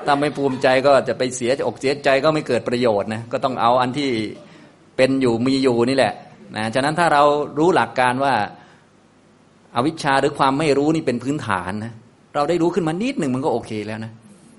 [0.07, 4.11] ถ้าไม่ภูมิใจก็จะไปเสียอกเสียใจก็ไม่เกิดประโยชน์นะก็ต้องเอาอันที่
[4.97, 6.15] เป็นอยู่มีอยู่นี่แหละ
[6.57, 7.23] นะฉะนั้นถ้าเรา
[7.59, 8.35] รู้หลักการว่า
[9.75, 11.93] อาวิชชาหรือความไม่รู้นี่เป็นพื้นฐานนะ
[12.35, 14.13] เราได้รู้ขึ้นมานิดหนึ่งมันก็โอเคแล้วนะ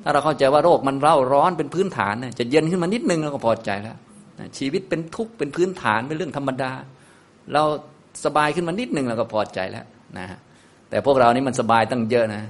[0.04, 3.98] ถ้าเราเข้าใจว่าโรคมันเร่าร้อนเป็นพื้นฐานนะจะเย็นขึ้นมานิดนึงเราก็พอใจแล้ว
[4.40, 6.72] นะชีวิตเป็นทุกข์เป็นพื้นฐานเป็นเรื่องธรรมดา
[7.54, 7.64] เรา
[8.26, 9.86] สบายขึ้นมานิดหนึ่งเราก็พอใจแล้ว
[10.18, 10.26] นะ
[10.90, 12.44] แต่พวกเรานี่มันสบายตั้งเยอะนะ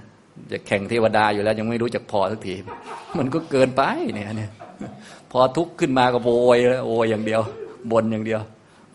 [0.51, 2.55] จะแข่งเทวดาอยู่แล้ว ยังไม่รู้จักพอสักที
[3.17, 3.81] มันก็เกินไป
[4.15, 4.51] เนี่ยเนี่ย
[5.31, 7.41] พอทุกข์ขึ้นมาก็โวยโวยอย่างเดียว
[7.91, 8.41] บนอย่างเดียว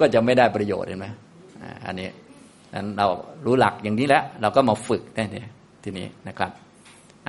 [0.00, 1.06] ก็จะไม่ได้ประโยชน์เห็นไหม
[1.86, 2.08] อันนี้
[2.74, 3.06] นั้นเรา
[3.46, 5.48] รู้หลักอย่างนี้แล้ว เราก็มาฝึกได้เนี่ย
[5.82, 6.52] ทีนี้นะครับ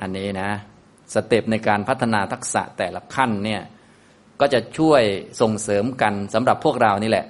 [0.00, 0.50] อันนี้นะ
[1.14, 3.62] สเต็ปในการพัฒนาทักษะแต่ละขั้นเนี่ย
[4.40, 5.02] ก็จะช่วย
[5.40, 7.26] ส่งเสริมกันสำหรับพวกเรานี่แหละ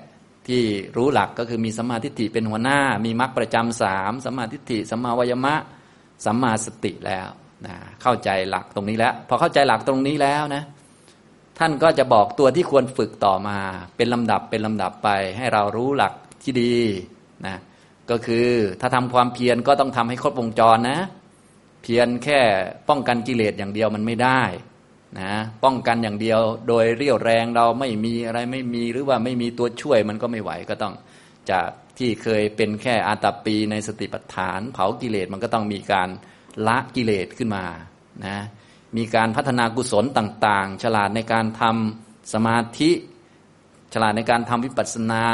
[0.48, 0.62] ที่
[0.96, 5.54] รู้หลักก็คือมีสัมมาทิฏฐิเป็นหัวหน้า มีมรรคประจำสามสัมมาทิฏฐิสัมมาวยมะ
[6.24, 7.28] สัมมาสติแล้ว
[7.66, 10.62] นะเข้าใจหลักตรงนี้แล้ว พอเข้าใจหลักตรงนี้แล้วนะ
[11.58, 13.58] ท่านก็จะบอกตัวที่ควรฝึกต่อมา
[13.96, 16.76] เป็นลำดับเป็นลำดับไป ให้เรารู้หลักที่ดี
[17.46, 17.56] นะ
[18.10, 18.48] ก็คือ
[18.80, 20.98] ถ้าทำความเพียรก็ต้องทำให้ครบวงจรนะ
[21.82, 22.40] เพียรแค่
[22.88, 24.42] ป้องกันกิเลสอย่างเดียวมันไม่ได้
[25.20, 25.32] นะ
[25.64, 30.94] ป้องกันอย่างเดียวโดยเรี่ยวแรงเราไม่มีอะไรไม่มีหรือว่าไม่มีตัวช่วยมันก็ไม่ไหวก็ต้อง
[31.50, 36.08] จากที่เคยเป็นแค่อาตาปีในสติปัฏฐาน เผากิเลสมันก็ต้องมีการ
[36.66, 37.64] ละกิเลสขึ้นมา
[38.26, 38.38] นะ
[38.96, 42.90] มีการพัฒนากุศลต่างๆ ฉลาดในการทำสมาธิ
[43.94, 45.24] ฉลาดในการทำวิปัสสนา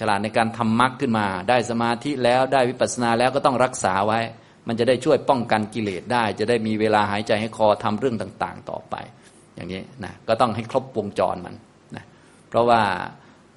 [0.00, 4.20] ฉลาดในการทำมรรคขึ้นมา ได้สมาธิแล้วได้วิปัสสนาแล้วก็ต้องรักษาไว้
[4.68, 8.94] มันจะได้ช่วยป้องกันกิเลสได้ จะได้มีเวลาหายใจให้คอทำเรื่องต่าง ๆ ต่อไป
[9.54, 11.54] อย่างนี้นะก็ต้องให้ครบวงจรมัน
[11.96, 12.04] นะ
[12.48, 12.80] เพราะว่า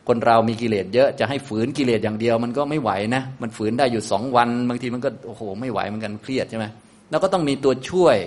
[0.07, 6.65] คนเรามีกิเลสเยอะจะให้ฝืนกิเลสอย่างเดียว มันก็ไม่ไหวนะ มันฝืนได้อยู่สองวัน บางทีมันก็โอ้โหไม่ไหวเหมือนกันเครียดใช่ไหม
[7.09, 8.17] แล้วก็ต้องมีตัวช่วย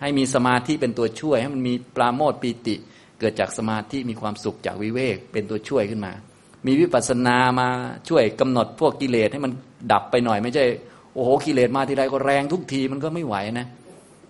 [0.00, 2.76] ให้มีสมาธิเป็นตัวช่วย ให้มันมีปราโมทปีติ
[3.20, 6.12] เกิดจากสมาธิมีความสุขจากวิเวกเป็นตัวช่วยขึ้นมา
[6.66, 7.68] มีวิปัสสนามา
[8.08, 9.52] ช่วยกำหนดพวกกิเลสให้มัน
[9.92, 10.64] ดับไปหน่อยไม่ใช่
[11.14, 13.66] โอ้โหกิเลสมาทีไรก็แรงทุกทีมันก็ไม่ไหวนะ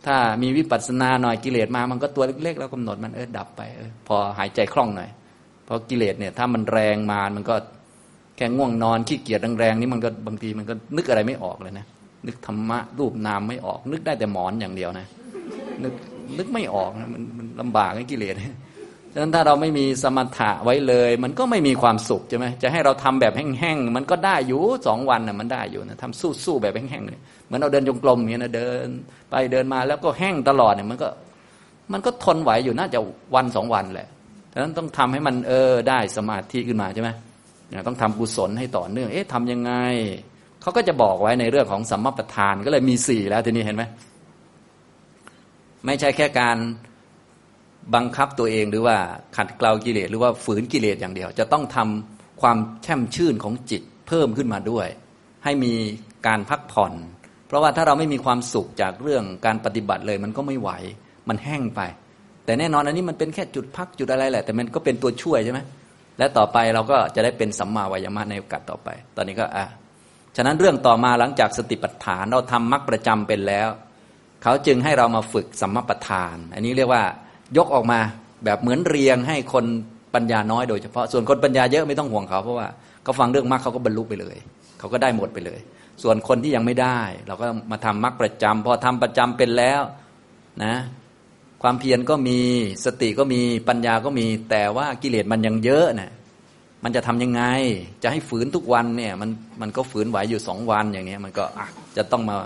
[0.07, 5.11] ถ้ามีวิปัสสนาหน่อยกิเลสมามันก็ตัวเล็กๆแล้วกำหนดมันเออดับไปออพอหายใจคล่องหน่อย
[5.65, 7.55] เพราะกิเลสเนี่ยถ้ามันแรงมามันก็
[8.37, 11.87] แค่ง่วงนอนขี้เกียจแรงๆนี่มันก็บางทีมันก็นึกอะไรไม่ออกเลยนะ
[12.27, 15.07] นึกธรรมะรูปนามไม่ออก นึกได้แต่หมอนอย่างเดียวนะ
[15.83, 15.95] นึก
[16.39, 18.35] นึกไม่ออกนะมันมันลำบากไอ้กิเลส
[19.15, 28.87] ฉะนั้นถ้าเราไม่มีสมถะไว้เลย มันก็ไม่มีความสุขใช่ไหมจะให้เราทำแบบแห้งๆมันก็ได้อยู่สองวันนะมันได้อยู่นะทำสู้ๆแบบแห้งๆเลยเหมือนเราเดินจงกรมอย่างนี้นะเดิน
[29.31, 31.09] ไปเดินมาแล้วก็แห้งตลอดเนี่ยมันก็
[31.93, 32.99] มันก็ทนไหวอยู่น่าจะ
[33.35, 34.09] วันสองวันแหละ
[34.53, 37.11] ฉะนั้นต้องทำให้มันเออได้สมาธิขึ้นมาใช่ไหม
[37.89, 39.73] ต้องทำกุศลให้ต่อเนื่อง เอ๊ะทำยังไง
[40.63, 43.85] เขาก็จะบอกไว้ในเรื่องของสัมมาประธานก็เลยมีสี่แล้วทีนี้เห็นไหม
[45.87, 46.57] ไม่ใช่แค่การ
[47.95, 48.97] บังคับตัวเองหรือว่า
[49.37, 54.87] ขัดเกลากิเลสหรือว่าฝืนกิเลสอย่างเดียว จะต้องทำความแช่มชื่นของจิตเพิ่มขึ้นมาด้วย
[55.45, 55.75] ให้มี
[56.27, 56.93] การพักผ่อน
[57.47, 60.71] เพราะว่าถ้าเราไม่มีความสุขจากเรื่องการปฏิบัติเลย มันก็ไม่ไหว
[61.29, 61.81] มันแห้งไป
[62.45, 65.61] แต่แน่นอนอันนี้มันเป็นแค่จุดพักจุดอะไรแหละ แต่มันก็เป็นตัวช่วยใช่ไหม
[66.19, 69.67] และต่อไปเราก็จะได้เป็นสัมมาวายามะในโอกาสต่อไป ตอนนี้ก็อะ
[70.37, 73.69] ฉะนั้นเรื่องต่อมาหลังจากสติปัฏฐานเราทำมรรคประจำเป็นแล้ว
[74.43, 77.03] เขาจึงให้เรามาฝึกสัมมาประธาน อันนี้เรียกว่า
[77.57, 78.01] ยกออกมา
[78.45, 79.65] แบบเหมือนเรียงให้คน
[80.15, 82.69] ปัญญาน้อยโดยเฉพาะส่วนคนปัญญาเยอะไม่ต้องห่วงเขาเพราะว่า
[83.05, 84.37] เขาฟังเรื่องมรรคเขาก็บรรลุไปเลย
[84.79, 85.61] เขาก็ได้หมดไปเลย
[86.03, 89.83] ส่วนคนที่ยังไม่ได้ เราก็มาทำมรรคประจำพอทำประจำเป็นแล้ว
[90.65, 90.75] นะ
[91.63, 92.39] ความเพียรก็มี
[92.85, 96.13] สติก็มีปัญญาก็มี แต่ว่ากิเลสมันยังเยอะนะ
[96.85, 97.43] มันจะทำยังไง
[98.03, 102.37] จะให้ฝืนทุกวันเนี่ยมันมันก็ฝืนไหวอยู่สองวันอย่างเงี้ยมันก็อะจะต้องมา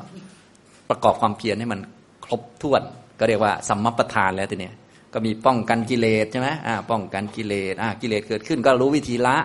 [0.89, 1.81] ประกอบความเพียรให้มัน
[2.25, 2.83] ครบถ้วน
[3.19, 4.75] ก็เรียกว่าสัมมประธานแล้วทีเนี้ย
[5.13, 9.37] ก็มีป้องกันกิเลสใช่ไหมอ่าป้องกันกิเลสอ่ากิเลสเกิดขึ้น ก็รู้วิธีละ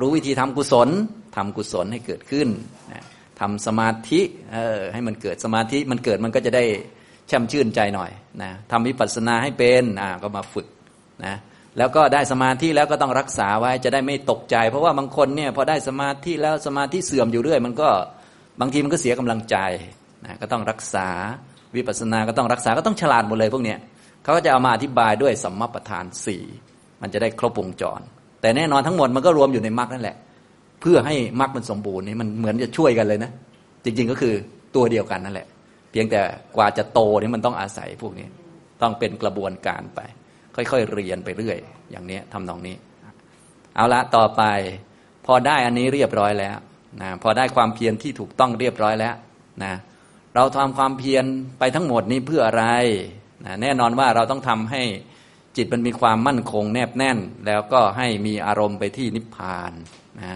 [0.00, 0.88] รู้วิธีทำกุศล
[1.36, 2.48] ทำกุศลให้เกิดขึ้น
[2.92, 3.02] นะ
[3.40, 4.20] ทำสมาธิ
[4.52, 6.64] เออให้มันเกิดสมาธิมันเกิดมันก็จะได้
[7.28, 8.10] แช่มชื่นใจหน่อย
[8.42, 10.66] นะทำวิปัสสนาให้เป็นอ่าก็มาฝึก
[11.24, 11.34] นะ
[11.78, 17.88] แล้วก็ได้สมาธิแล้วก็ต้องรักษาไว้จะได้ไม่ตกใจ เพราะว่าบางคนเนี่ยพอได้สมาธิแล้วสมาธิเสื่อมอยู่เรื่อย มันก็
[18.60, 19.56] บางทีมันก็เสียกำลังใจ
[20.24, 21.08] นะก็ต้องรักษา
[21.76, 23.78] วิปัสสนาก็ต้องรักษาก็ต้องฉลาดหมดเลยพวกเนี้ย
[24.22, 26.42] เขาก็จะเอามาอธิบายด้วยสัมมาประธานสี่
[27.02, 28.00] มันจะได้ครบวงจร
[28.40, 30.16] แต่แน่นอนทั้งหมดมันก็รวมอยู่ในมรรคนั่นแหละ
[30.80, 33.30] เพื่อให้มรรคมันสมบูรณ์นี่มันเหมือนจะช่วยกันเลยนะ
[33.84, 34.34] จริง ๆ ก็คือ
[34.74, 35.46] ตัวเดียวกันนั่นแหละ
[35.90, 36.20] เพียงแต่
[36.56, 38.26] กว่าจะโตนี่มันต้องอาศัยพวกนี้
[38.82, 40.00] ต้องเป็นกระบวนการไป
[40.54, 41.58] ค่อยๆเรียนไปเรื่อย
[41.90, 42.76] อย่างนี้ทำนองนี้
[43.76, 44.42] เอาละต่อไป
[45.26, 46.56] พอได้อันนี้เรียบร้อยแล้ว
[47.02, 49.14] นะพอได้ความเพียรที่ถูกต้องเรียบร้อยแล้ว
[49.64, 49.72] นะ
[50.34, 51.24] เราทำความเพียร
[51.58, 52.64] ไปทั้งหมดนี้เพื่ออะไร
[53.44, 54.82] นะแน่นอนว่าเราต้องทำให้
[55.56, 59.72] จิตมันมีความมั่นคงแนบแน่น แล้วก็ให้มีอารมณ์ไปที่นิพพาน
[60.20, 60.32] นะ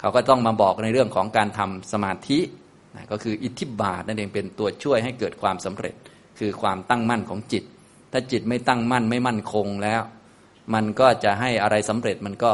[0.00, 2.40] เขาก็ต้องมาบอกในเรื่องของการทำสมาธิ
[2.96, 5.94] นะก็คืออิทธิบาทนั่นเองเป็นตัวช่วยให้เกิดความสำเร็จ
[6.38, 7.64] คือความตั้งมั่นของจิต
[8.12, 10.02] ถ้าจิตไม่ตั้งมั่นไม่มั่นคงแล้ว
[10.74, 12.52] มันก็จะให้อะไรสำเร็จมันก็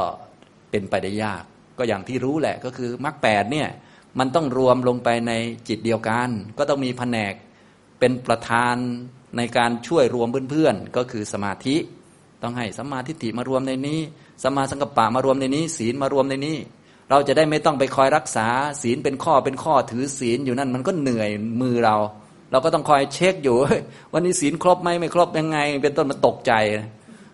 [0.71, 1.43] เป็นไปได้ยาก
[1.79, 3.69] ก็อย่างที่รู้แหละก็คือมรรคแปดเนี่ย
[4.19, 5.33] มันต้องรวมลงไปใน
[5.69, 7.35] จิตเดียวกัน ก็ต้องมีแผนก
[7.99, 8.77] เป็นประธาน
[9.37, 11.77] ในการช่วยรวมเพื่อนๆ ก็คือสมาธิ
[12.43, 14.01] ต้องให้สัมมาทิฏฐิมารวมในนี้
[14.43, 16.57] สัมมาสังกัปปะมารวมในนี้ ศีลมารวมในนี้
[17.11, 18.47] เราจะได้ไม่ต้องไปคอยรักษา
[18.83, 21.97] ศีลเป็นข้อเป็นข้อถือศีลอยู่นั่นมันก็เหนื่อยมือเรา
[22.53, 23.57] เราก็ต้องคอยเช็คอยู่
[24.13, 26.53] วันนี้ศีลครบไหมไม่ครบยังไง เป็นต้นมันตกใจ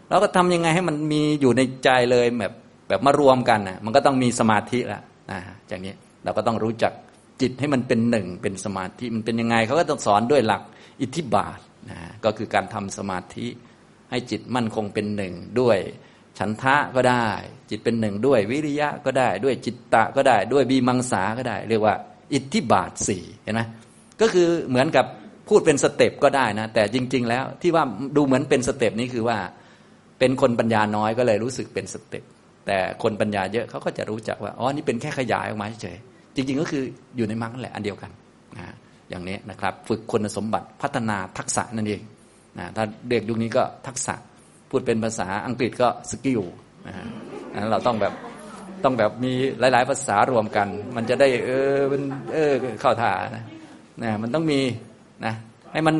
[0.09, 2.53] เราก็ทำยังไงให้มันมีอยู่ในใจเลยแบบ
[2.89, 6.93] แบบมารวมกันนะมันก็ต้องมีสมาธิละนะอย่างนี้เราก็ต้องรู้จัก
[7.41, 10.63] จิตให้มันเป็นหนึ่งเป็นสมาธิมันเป็นยังไงเขาก็ต้องสอนด้วยหลัก
[11.01, 11.59] อิทธิบาท
[11.91, 13.47] นะก็คือการทำสมาธิ
[14.11, 15.79] ให้จิตมั่นคงเป็นหนึ่งด้วย
[16.39, 17.29] ฉันทะก็ได้
[17.71, 21.95] จิตเป็นหนึ่งด้วยวิริยะก็ได้ ด้วยจิตตะก็ได้ ด้วยบีมังสาก็ได้ เรียกว่า
[22.35, 23.61] อิทธิบาทสี่เห็นไหม
[24.21, 25.07] ก็คือเหมือนกับ
[25.49, 27.85] พูดเป็น step ก็ได้นะ แต่จริง ๆ แล้วที่ว่า
[28.17, 29.39] ดูเหมือนเป็น step นี้คือว่า
[30.19, 32.25] เป็นคนปัญญาน้อยก็เลยรู้สึกเป็น step
[32.67, 35.99] แต่คนปัญญาเยอะเขาก็จะรู้จักว่าอ๋อนี่เป็นแค่ขยายออกมาเฉย
[36.35, 36.83] จริง ๆ ก็คือ
[37.17, 38.11] อยู่ในมรรคนั่นแหละอันเดียวกัน
[39.11, 42.03] อย่างนี้นะครับ ฝึกคุณสมบัติพัฒนาทักษะนั่นเอง
[42.59, 44.15] นะถ้าเด็กยุคนี้ก็ทักษะ
[44.71, 46.43] พูดเป็นภาษาอังกฤษก็ skill
[46.87, 46.95] นะ
[47.55, 48.13] นั้นเราต้องแบบ
[48.85, 53.45] ต้องแบบมีหลาย ๆ ภาษารวมกัน มันจะได้เออมันเออเข้าท่านะ
[54.03, 54.61] นะมันต้องมี
[55.25, 55.35] นะ
[55.73, 55.97] ให้มัน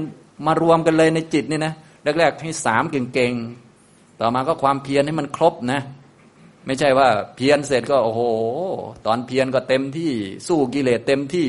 [0.47, 1.73] มารวมกันเลยในจิตนี่นะ
[2.19, 5.81] แรก ๆ ให้สามเก่งๆ ต่อมาก็ความเพียรให้มันครบนะ
[6.67, 8.21] ไม่ใช่ว่าเพียรเสร็จก็โอ้โห
[9.07, 10.13] ตอนเพียรก็เต็มที่
[10.49, 11.49] สู้กิเลสเต็มที่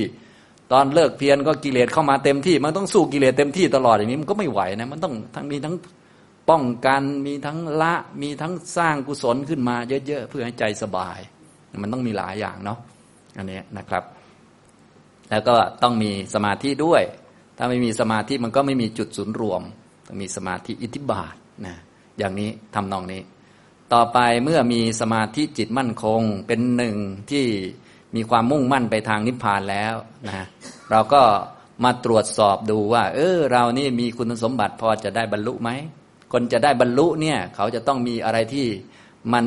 [0.71, 5.75] ตอนเลิกเพียรก็กิเลสเข้ามาเต็มที่ มันต้องสู้กิเลสเต็มที่ตลอดอย่างนี้มันก็ไม่ไหวนะมันต้องทั้งมีทั้ง
[6.49, 9.75] ป้องกันมีทั้งละมีทั้งสร้างกุศลขึ้นมา
[10.07, 11.19] เยอะๆเพื่อให้ใจสบาย
[11.81, 12.79] มันต้องมีหลายอย่างเนาะ
[13.37, 14.03] อันนี้นะครับ
[15.29, 17.03] แล้วก็ต้องมีสมาธิด้วย
[17.57, 19.61] ถ้าไม่มีสมาธิมันก็ไม่มีจุดศูนย์รวม
[20.07, 21.75] ต้องมีสมาธิอิทธิบาทนะ
[22.17, 23.21] อย่างนี้ทำนองนี้
[23.93, 26.95] ต่อไปเมื่อมีสมาธิจิตมั่นคงเป็นหนึ่ง
[27.31, 27.45] ที่
[28.15, 29.95] มีความมุ่งมั่นไปทางนิพพานแล้ว
[30.27, 30.45] นะ
[30.91, 31.21] เราก็
[31.83, 35.69] มาตรวจสอบดูว่า เออเรานี่มีคุณสมบัติพอจะได้บรรลุไหม
[36.33, 38.67] คนจะได้บรรลุเนี่ย เขาจะต้องมีอะไรที่
[39.33, 39.45] มัน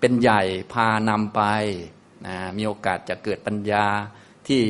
[0.00, 1.42] เป็นใหญ่พานำไป
[2.26, 3.86] นะมีโอกาสจะเกิดปัญญา
[4.48, 4.62] ที่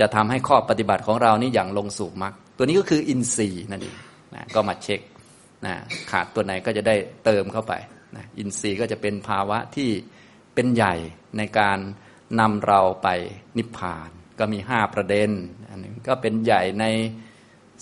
[0.00, 3.96] จะทำให้ข้อปฏิบัติของเรานี่อย่างลงสู่มรรคตัวนี้ก็คืออินทรีย์นั่นเอง
[4.34, 5.00] นะก็มาเช็ค
[5.66, 5.74] นะ
[6.10, 7.72] ขาดตัวไหนก็จะได้เติมเข้าไป
[8.16, 9.90] นะอินทรีย์ก็จะเป็นภาวะที่
[10.54, 10.94] เป็นใหญ่
[11.38, 11.78] ในการ
[12.40, 13.08] นำเราไป
[13.56, 15.30] นิพพาน ก็มีห้าประเด็น
[15.68, 16.84] อันนึงก็เป็นใหญ่ใน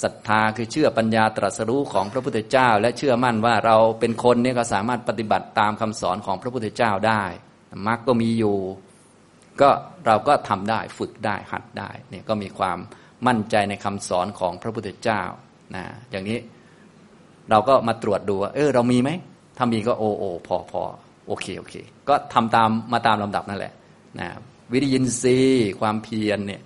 [0.02, 7.24] ศรัทธาคือเชื่อปัญญาตรัสรู้ของพระพุทธเจ้า และเชื่อมั่นว่าเราเป็นคนเนี่ยก็สามารถปฏิบัติตามคำสอนของพระพุทธเจ้าได้
[7.87, 8.58] มรรคก็มีอยู่
[9.61, 9.70] ก็
[10.06, 12.78] เราก็ทำได้ฝึกได้หัดได้เนี่ยก็มีความ
[13.26, 15.22] มั่นใจในคำสอนของพระพุทธเจ้า
[15.74, 16.38] นะอย่างนี้
[17.50, 19.11] เราก็มาตรวจดูว่าเออเรามีไหม
[19.56, 20.82] ถ้ามีก็โอโอพอพอ
[21.26, 21.74] โอเคโอเค
[22.08, 23.72] ก็ทำตามมาตามลำดับนั่นแหละ
[24.18, 24.29] นะ
[24.73, 26.62] วิริยินทรีย์ความเพียรเนี่ย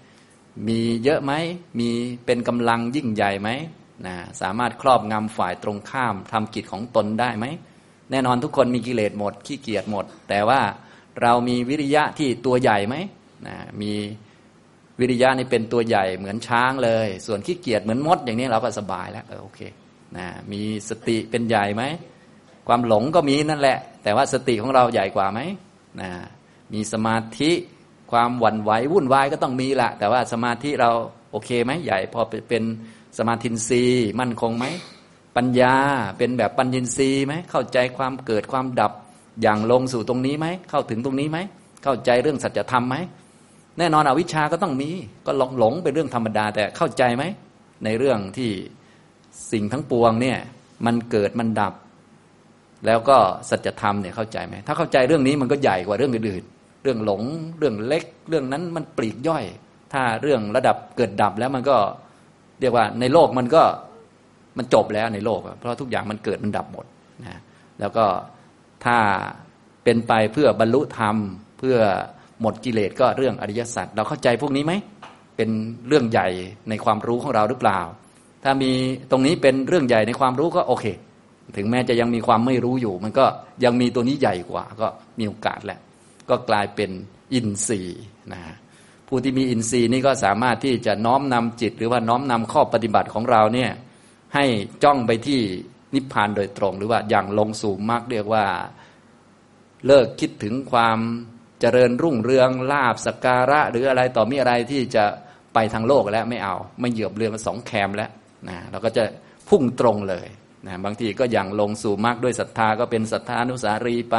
[0.69, 1.33] มีเยอะไหม
[1.79, 1.89] มี
[2.27, 3.51] เป็นกำลังยิ่งใหญ่ไหม
[4.07, 7.47] นะสามารถครอบงำฝ่ายตรงข้ามทำกิจของตนได้ไหม
[8.11, 10.61] แน่นอนทุกคนมีกิเลสหมดขี้เกียจหมด แต่ว่า
[11.23, 12.97] เรามีวิริยะที่ตัวใหญ่ไหม
[13.47, 13.93] นะมี
[15.01, 19.61] วิริยะนี่เป็นตัวใหญ่เหมือนช้างเลย ส่วนขี้เกียจเหมือนมดอย่างนี้เราก็สบายแล้วเออโอเค
[20.17, 21.83] นะมีสติเป็นใหญ่ไหม
[22.69, 25.41] ความหลงก็มีนั่นแหละ แต่ว่าสติของเราใหญ่กว่าไหม
[26.01, 26.11] นะ
[26.73, 27.51] มีสมาธิ
[28.13, 30.91] ความหวั่นไหววุ่นวายก็ต้องมีละแต่ว่าสมาธิเรา
[31.31, 32.63] โอเคไหมใหญ่พอเป็น
[33.19, 33.83] สมาธินรี
[34.21, 34.65] มั่นคงไหม
[35.37, 35.75] ปัญญา
[36.19, 38.93] เป็นแบบปัญญินรีไหมเข้าใจความเกิดความดับ
[39.43, 41.39] อย่างลงสู่ตรงนี้ไหมเข้าถึงตรงนี้ไหม
[41.83, 42.97] เข้าใจเรื่องสัจธรรมไหม
[43.79, 44.91] แน่นอนอวิชาก็ต้องมี
[45.27, 47.25] ก็หลงหลงเป็นเรื่องธรรมดาแต่เข้าใจไหม
[47.85, 48.51] ในเรื่องที่
[49.53, 50.39] สิ่งทั้งปวงเนี่ย
[50.87, 51.75] มันเกิดมันดับ
[52.87, 53.19] แล้วก็
[53.51, 56.45] สัจธรรมเนี่ยเข้าใจไหมถ้าเข้าใจเรื่องนี้มันก็ใหญ่กว่าเรื่องอื่น
[56.83, 57.23] เรื่องหลง
[57.59, 59.45] เรื่องเล็ก เรื่องนั้นมันปลีกย่อย
[59.93, 61.77] ถ้าเรื่องระดับเกิดดับแล้วมันก็
[62.61, 63.63] เรียกว่าในโลกมันก็
[64.59, 66.87] มันจบแล้วในโลก เพราะทุกอย่างมันเกิดมันดับหมด
[67.23, 67.41] นะ
[67.81, 68.05] แล้วก็
[68.85, 68.99] ถ้า
[69.85, 71.17] เป็นไปเพื่อบรรลุธรรม
[71.59, 71.77] เพื่อ
[72.41, 74.73] หมดกิเลสก็เรื่องอริยสัจเราเข้าใจพวกนี้ไหม
[75.37, 75.51] เป็น
[75.89, 76.29] เรื่องใหญ่
[76.69, 77.81] ในความรู้ของเราหรือเปล่า
[78.45, 78.71] ถ้ามี
[79.11, 80.87] ตรงนี้เป็นเรื่องใหญ่ในความรู้ก็โอเค
[81.57, 83.25] ถึงแม้จะยังมีความไม่รู้อยู่ มันก็
[83.65, 84.87] ยังมีตัวนี้ใหญ่กว่า ก็
[85.19, 85.81] มีโอกาสแหละ
[86.31, 86.91] ก็กลายเป็น
[87.35, 88.01] อินทรีย์
[88.33, 88.41] นะ
[89.09, 93.71] ผู้ที่มีอินทรีย์นี่ก็สามารถที่จะน้อมนำจิต หรือว่าน้อมนำข้อปฏิบัติของเราเนี่ย
[94.35, 94.45] ให้
[94.85, 95.41] จ้องไปที่
[95.95, 98.45] นิพพานโดยตรง หรือว่าอย่างลงสู่มรรคเรียกว่า
[99.87, 100.99] เลิกคิดถึงความ
[101.61, 105.05] เจริญรุ่งเรืองลาบสการะ หรืออะไรต่อมีอะไรที่จะ
[105.55, 108.11] ไปทางโลกแล้วไม่เอา ไม่เหยียบเรือมาสองแคมแล้ว
[108.49, 109.05] นะเราก็จะ
[109.49, 110.29] พุ่งตรงเลย
[110.67, 114.19] นะบางทีก็อย่างลงสู่มรรคด้วยศรัทธาก็เป็นศรัทธานุสารีไป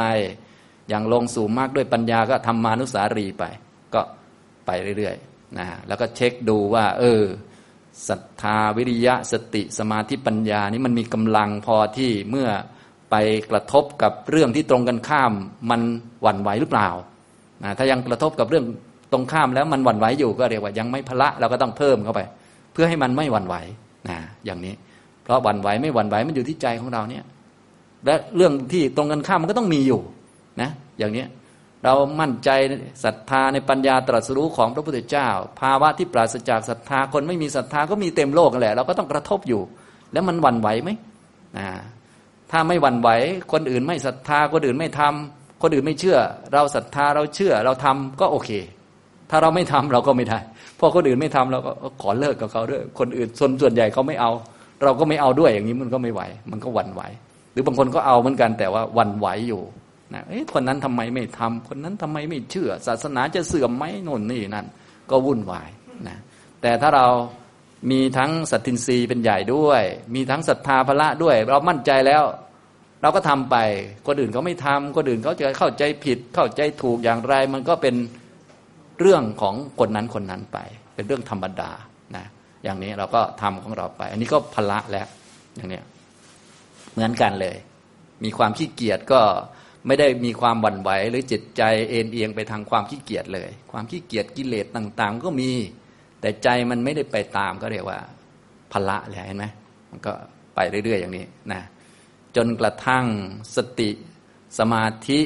[0.88, 3.44] อย่างลงสู่มรรคด้วยปัญญาก็ธรรมานุสารีไป
[3.94, 4.00] ก็
[4.66, 7.22] ไปเรื่อยๆนะแล้วก็เช็คดูว่า เออ
[8.08, 12.48] ศรัทธาวิริยะสติสมาธิปัญญานี่มันมีกำลังพอที่เมื่อ
[13.10, 13.16] ไป
[13.50, 15.32] กระทบกับเรื่องที่ตรงกันข้าม
[15.70, 15.80] มัน
[16.22, 16.88] หวั่นไหวหรือเปล่า
[17.62, 18.64] นะถ้ายังกระทบกับเรื่อง
[19.12, 22.20] ตรงข้ามแล้วมันหวั่นไหวอยู่ก็เรียกว่ายังไม่พละเราก็ต้องเพิ่มเข้าไป
[22.72, 23.54] เพื่อให้มันไม่หวั่นไหว
[24.08, 24.74] นะอย่างนี้
[25.24, 27.24] เพราะหวั่นไหวไม่หวั่นไหวมันอยู่ที่ใจของเราเนี่ย
[28.04, 30.00] และเรื่องที่ตรงกันข้ามมันก็ต้องมีอยู่
[30.60, 31.24] นะอย่างนี้
[31.84, 32.50] เรามั่นใจ
[33.04, 35.28] ศรัทธาในปัญญาตรัสรู้ของพระพุทธเจ้า
[35.60, 39.62] ภาวะที่ปราศจากศรัทธาคนไม่มีศรัทธาก็มีเต็มโลกกันแหละ เราก็ต้องกระทบอยู่
[40.12, 40.90] แล้วมันหวั่นไหวไหม
[41.58, 41.66] นะ
[42.50, 43.08] ถ้าไม่หวั่นไหว
[43.52, 46.18] คนอื่นไม่ศรัทธาคนอื่นไม่ทำคนอื่นไม่เชื่อ
[46.52, 48.50] เราศรัทธาเราเชื่อ เราทำก็โอเค
[49.30, 50.38] ถ้าเราไม่ทำเราก็ไม่ได้
[50.78, 54.30] พอคนอื่นไม่ทำเราก็ขอเลิกกับเขาด้วยคนอื่นส่วนส่วนใหญ่เขาไม่เอา
[54.82, 57.02] เราก็ไม่เอาด้วยอย่างนี้มันก็ไม่ไหว มันก็หวั่นไหว
[57.52, 59.62] หรือบางคนก็เอาเหมือนกันแต่ว่าหวั่นไหวอยู่
[60.12, 64.66] นะเอ๊ะคนนั้นทำไมไม่ทำคนนั้นทำไมไม่เชื่อ ศาสนาจะเสื่อมไหมโน่นนี่นั่น
[65.10, 65.70] ก็วุ่นวาย
[66.08, 66.18] นะ
[66.62, 67.06] แต่ถ้าเรา
[67.90, 69.82] มีทั้งสัตทินรีเป็นใหญ่ด้วย
[70.14, 72.22] มีทั้งศรัทธาพละด้วย เรามั่นใจแล้ว
[73.02, 73.56] เราก็ทำไป
[74.06, 77.94] คนอื่นเขาไม่ทำคนอื่นเขาจะเข้าใจผิด เข้าใจถูกอย่างไร มันก็เป็น
[79.00, 80.58] เรื่องของคนนั้นคนนั้นไป
[80.94, 81.70] เป็นเรื่องธรรมดา
[82.16, 82.24] นะ
[82.64, 85.06] อย่างนี้เราก็ทำของเราไป อันนี้ก็พละแล้ว
[85.56, 85.80] อย่างนี้
[86.92, 87.56] เหมือนกันเลย
[88.24, 89.20] มีความขี้เกียจก็
[89.86, 95.50] ไม่ได้มีความหวั่นไหว หรือจิตใจเอ็นเอียงไปทางความขี้เกียจเลย ความขี้เกียจกิเลสต่างๆ ก็มี
[96.20, 97.98] แต่ใจมันไม่ได้ไปตามก็เรียกว่า
[98.72, 99.46] พละเลยเห็นไหม
[99.90, 100.12] มันก็
[100.54, 101.62] ไปเรื่อยๆอย่างนี้นะ
[102.36, 103.06] จนกระทั่ง
[103.56, 103.90] สติ
[104.58, 105.20] สมาธิ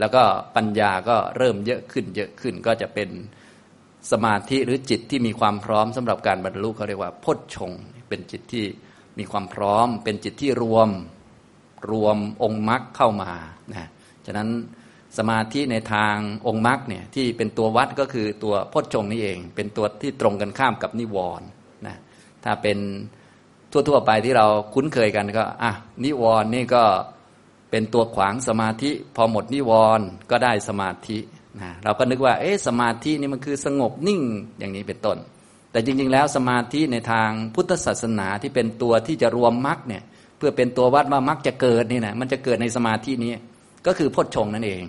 [0.00, 0.22] แล้วก็
[0.56, 3.08] ปัญญาก็เริ่มเยอะขึ้น เยอะขึ้นก็จะเป็น
[4.12, 7.70] สมาธิหรือจิตที่มีความพร้อมสำหรับการบรรลุเขาเรียกว่าพจชง
[8.08, 8.64] เป็นจิตที่
[9.18, 10.88] มีความพร้อม เป็นจิตที่รวม
[11.90, 13.30] รวมองค์มรรคเข้ามา
[13.72, 13.88] นะ
[14.26, 14.48] ฉะนั้น
[15.18, 21.46] สมาธิในทางองค์มรรคเนี่ยที่เป็นตัววัดก็คือตัวพจนชงนี่เอง เป็นตัวที่ตรงกันข้ามกับนิวรณ์
[21.86, 21.96] นะ
[22.44, 22.78] ถ้าเป็น
[23.72, 25.72] ทั่วๆไปที่เราคุ้นเคยกันก็อะ
[26.04, 26.82] นิวรณ์นี่ก็
[27.70, 31.18] เป็นตัวขวางสมาธิพอหมดนิวรณ์ก็ได้สมาธิ
[31.60, 34.20] นะเราก็นึกว่าเอ๊ะสมาธินี่มันคือสงบนิ่ง
[34.58, 35.18] อย่างนี้เป็นต้น
[35.72, 40.02] แต่จริงๆ แล้วสมาธิในทางพุทธศาสนาที่เป็นตัวที่จะรวมมรรคเนี่ย
[40.38, 43.32] เพื่อเป็นตัววัดว่ามรรคจะเกิดนี่นะมันจะเกิดในสมาธินี้
[43.86, 44.82] ก็คือพจชงนั่นเอง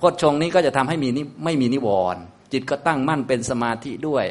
[0.00, 1.08] พจชงนี้ก็จะทำให้มี
[1.44, 4.24] ไม่มีนิวรณ์จิตก็ตั้งมั่นเป็นสมาธิด้วย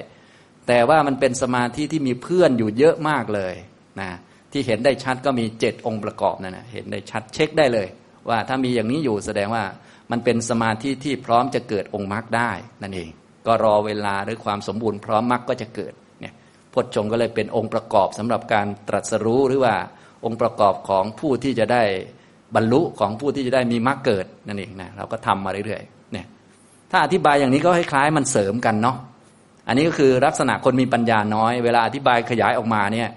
[0.67, 3.53] แต่ว่ามันเป็นสมาธิที่มีเพื่อนอยู่เยอะมากเลย
[4.01, 4.09] นะ
[4.51, 7.87] ที่เห็นได้ชัดก็มีเจ็ดองค์ประกอบนั่นนะเห็นได้ชัดเช็คได้เลย
[8.29, 9.63] ว่าถ้ามีอย่างนี้อยู่แสดงว่า
[10.11, 13.09] มันเป็นสมาธิที่พร้อมจะเกิดองค์มรรคได้นั่นเอง
[13.47, 16.33] ก็รอเวลาหรือความสมบูรณ์พร้อมมรรคก็จะเกิดเนี่ย
[16.73, 19.75] พจงก็เลยเป็นองค์ประกอบสำหรับการตรัสรู้หรือว่า
[20.25, 21.83] องค์ประกอบของผู้ที่จะได้
[22.55, 26.27] บรรลุของผู้ที่จะได้มีมรรคเกิดนั่นเองนะเราก็ทำมาเรื่อยๆเนี่ย
[26.91, 28.97] ถ้าอธิบายอย่างนี้ก็คล้ายๆมันเสริมกันเนาะ
[29.67, 33.09] อันนี้ก็คือลักษณะคนมีปัญญาน้อย เวลาอธิบายขยายออกมาเนี่ย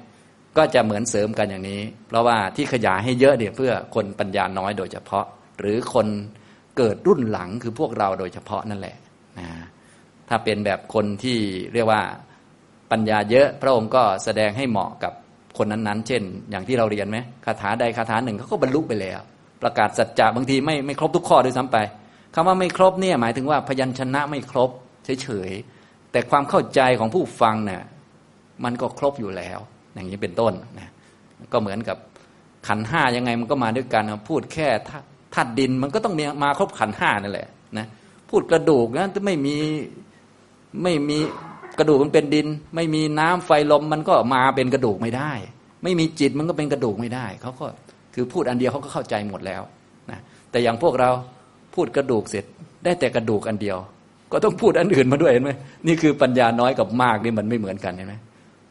[0.57, 5.27] ก็จะเหมือนเสริมกันอย่างนี้ เพราะว่าที่ขยายให้เยอะเนี่ยเพื่อคนปัญญาน้อยโดยเฉพาะ
[5.61, 6.07] หรือคน
[6.77, 8.97] เกิดรุ่นหลังคือพวกเราโดยเฉพาะนั่นแหละ
[9.39, 9.49] นะ
[10.29, 11.39] ถ้าเป็นแบบคนที่
[11.75, 12.03] เรียกว่า
[12.91, 15.13] ปัญญาเยอะ พระองค์ก็แสดงให้เหมาะกับ
[15.59, 19.21] คนนั้นๆ เช่น อย่างที่เราเรียนไหมคาถาใดคาถาหนึ่งเขาก็บรรลุไปแล้ว
[19.63, 21.77] ประกาศสัจจะบางทีไม่ไม่ครบทุกข้อด้วยซ้ำไป
[22.35, 24.71] คำว่าไม่ครบเนี่ยหมายถึงว่าพยัญชนะไม่ครบ
[25.23, 27.83] เฉยๆแต่ความเข้าใจของผู้ฟังเนี่ย
[28.65, 29.59] มันก็ครบอยู่แล้ว
[29.95, 30.89] อย่างนี้เป็นต้นนะ
[31.53, 31.97] ก็เหมือนกับ
[32.69, 34.69] ขันห้ายังไงมันก็มาด้วยกันพูดแค่
[35.35, 37.87] ธาตุดินมันก็ต้องมีมาครบขันห้านั่นแหละนะ
[38.31, 39.57] พูดกระดูกนะไม่มี
[40.83, 41.19] ไม่มี
[41.79, 45.33] กระดูกมันเป็นดิน ไม่มีน้ำไฟลมมันก็มาเป็นกระดูกไม่ได้
[45.83, 47.67] ไม่มีจิตมันก็เป็นกระดูกไม่ได้เขาก็
[48.15, 49.63] คือพูดอันเดียวเขาก็เข้าใจหมดแล้ว
[50.11, 51.11] นะแต่อย่างพวกเรา
[51.75, 52.45] พูดกระดูกเสร็จ
[52.85, 53.77] ได้แต่กระดูกอันเดียว
[54.33, 55.51] ก็ต้องพูดอันอื่นมาด้วยเห็นไหม
[55.87, 58.15] นี่คือปัญญาน้อยกับมากนี่มันไม่เหมือนกันเห็นไหม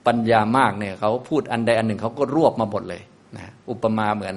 [0.08, 3.02] ปัญญามากเนี่ยเขาพูดอันใดอันหนึ่งเขาก็รวบมาหมดเลย
[3.36, 4.36] นะอุปมาเหมือน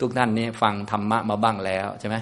[0.00, 2.16] ทุกท่านนี้ฟังธรรมะมาบ้างแล้วใช่ไหม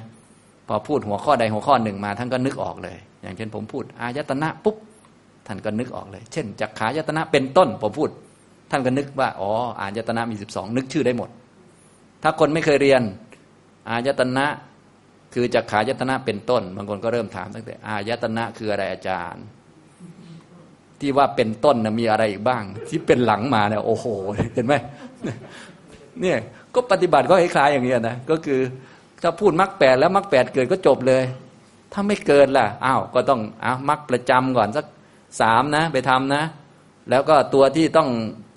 [0.68, 4.76] พอพูดหัวข้อใดหัวข้อหนึ่งมาท่านก็นึกออกเลย อย่างเช่นผมพูดอายตนะปุ๊บ
[5.46, 8.10] ท่านก็นึกออกเลย เช่นจักขายตนะเป็นต้นผมพูด
[8.70, 11.30] ท่านก็นึกว่าอ๋ออายตนะมีสิบสองนึกชื่อได้หมด
[12.22, 13.02] ถ้าคนไม่เคยเรียน
[13.88, 14.46] อายตนะ
[15.34, 19.44] คือจักขายตนะเป็นต้น บางคนก็เริ่มถามตั้งแต่ อายตนะคืออะไรอาจารย์
[21.00, 24.06] ที่ว่าเป็นต้นนะมีอะไรอีกบ้าง ที่เป็นหลังมาเนี่ยโอ้โห
[24.54, 24.74] เห็นไหม
[26.20, 26.38] เนี่ย
[26.74, 28.60] ก็ปฏิบัติก็คล้ายๆอย่างนี้นะก็คือ
[29.22, 31.22] ถ้าพูดมรรคแปดแล้วมรรคแปดเกิดก็จบเลย
[31.92, 34.86] ถ้าไม่เกิดล่ะอ้าวก็ต้องอ้าวมรรคประจำก่อนสัก
[35.40, 36.44] สามนะ ไปทำนะ
[37.10, 38.08] แล้วก็ตัวที่ต้อง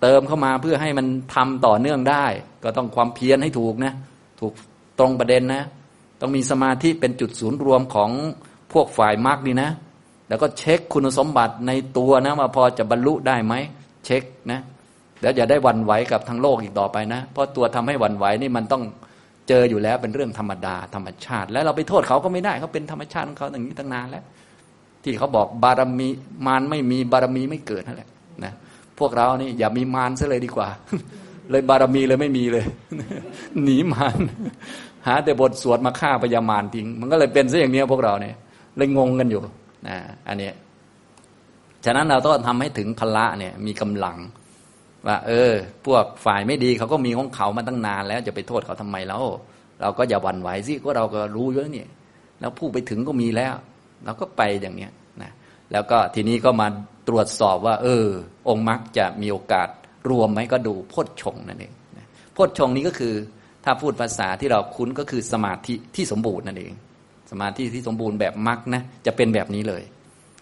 [0.01, 2.25] เติมเข้ามาเพื่อให้มันทำต่อเนื่องได้
[2.63, 3.93] ก็ต้องความเพียรให้ถูกนะ
[4.39, 4.53] ถูก
[4.99, 5.63] ตรงประเด็นนะ
[6.21, 8.11] ต้องมีสมาธิเป็นจุดศูนย์รวมของ
[8.73, 9.69] พวกฝ่ายมรรคนี่นะ
[10.29, 13.53] แล้วก็เช็คคุณสมบัติในตัวนะว่าพอจะบรรลุได้ไหม
[14.05, 14.59] เช็คนะ
[15.21, 18.83] แล้วอย่าได้วันไหวกับทั้งโลกอีกต่อไปนะ เพราะตัวทำให้วันไหวนี่มันต้อง
[19.47, 24.23] เจออยู่แล้วเป็นเรื่องธรรมดาธรรมชาติ แล้วเราไปโทษเขาก็ไม่ได้เขาเป็นธรรมชาติของเขาอย่างนี้ตั้งนานแล้ว
[25.03, 26.07] ที่เขาบอกบารมี
[26.47, 28.09] มารไม่มีบารมีไม่เกิดนั่นแหละ
[28.43, 28.53] นะ
[28.99, 30.69] พวกเรานี่อย่ามีมารซะเลยดีกว่า
[31.51, 32.65] เลยบารมีเลยไม่มีเลย
[33.63, 34.17] หนีมาร
[35.07, 38.35] หาแต่บทสวดมาฆ่าพยามารทิ้ง มันก็เลยเป็นซะอย่างนี้พวกเราเนี่ย
[38.77, 39.41] เลยงงกันอยู่
[39.87, 40.51] นะอันนี้
[41.85, 44.17] ฉะนั้นเราต้องทำให้ถึงพละเนี่ยมีกำลัง
[45.07, 45.53] ว่าเออ
[45.85, 49.23] พวกฝ่ายไม่ดีเขาก็มีของเขามาตั้งนานแล้วจะไปโทษเขาทำไมแล้ว
[49.81, 51.85] เราก็อย่าหวั่นไหวสิก็เราก็รู้เยอะนี่
[52.39, 53.55] แล้วผู้ไปถึงก็มีแล้ว
[54.05, 55.31] เราก็ไปอย่างเนี้ยนะ
[55.71, 56.67] แล้วก็ทีนี้ก็มา
[57.07, 58.05] ตรวจสอบว่า เออ
[58.49, 59.67] องค์มรรคจะมีโอกาส
[60.09, 61.73] รวมไหมก็ดูพจชงนั่นเอง
[62.35, 63.13] พจชงนี้ก็คือ
[63.63, 66.73] ถ้าพูดภาษาที่เราคุ้นก็คือสมาธิที่สมบูรณ์นั่นเอง
[67.31, 69.83] สมาธิที่สมบูรณ์แบบมรรคนะจะเป็นแบบนี้เลย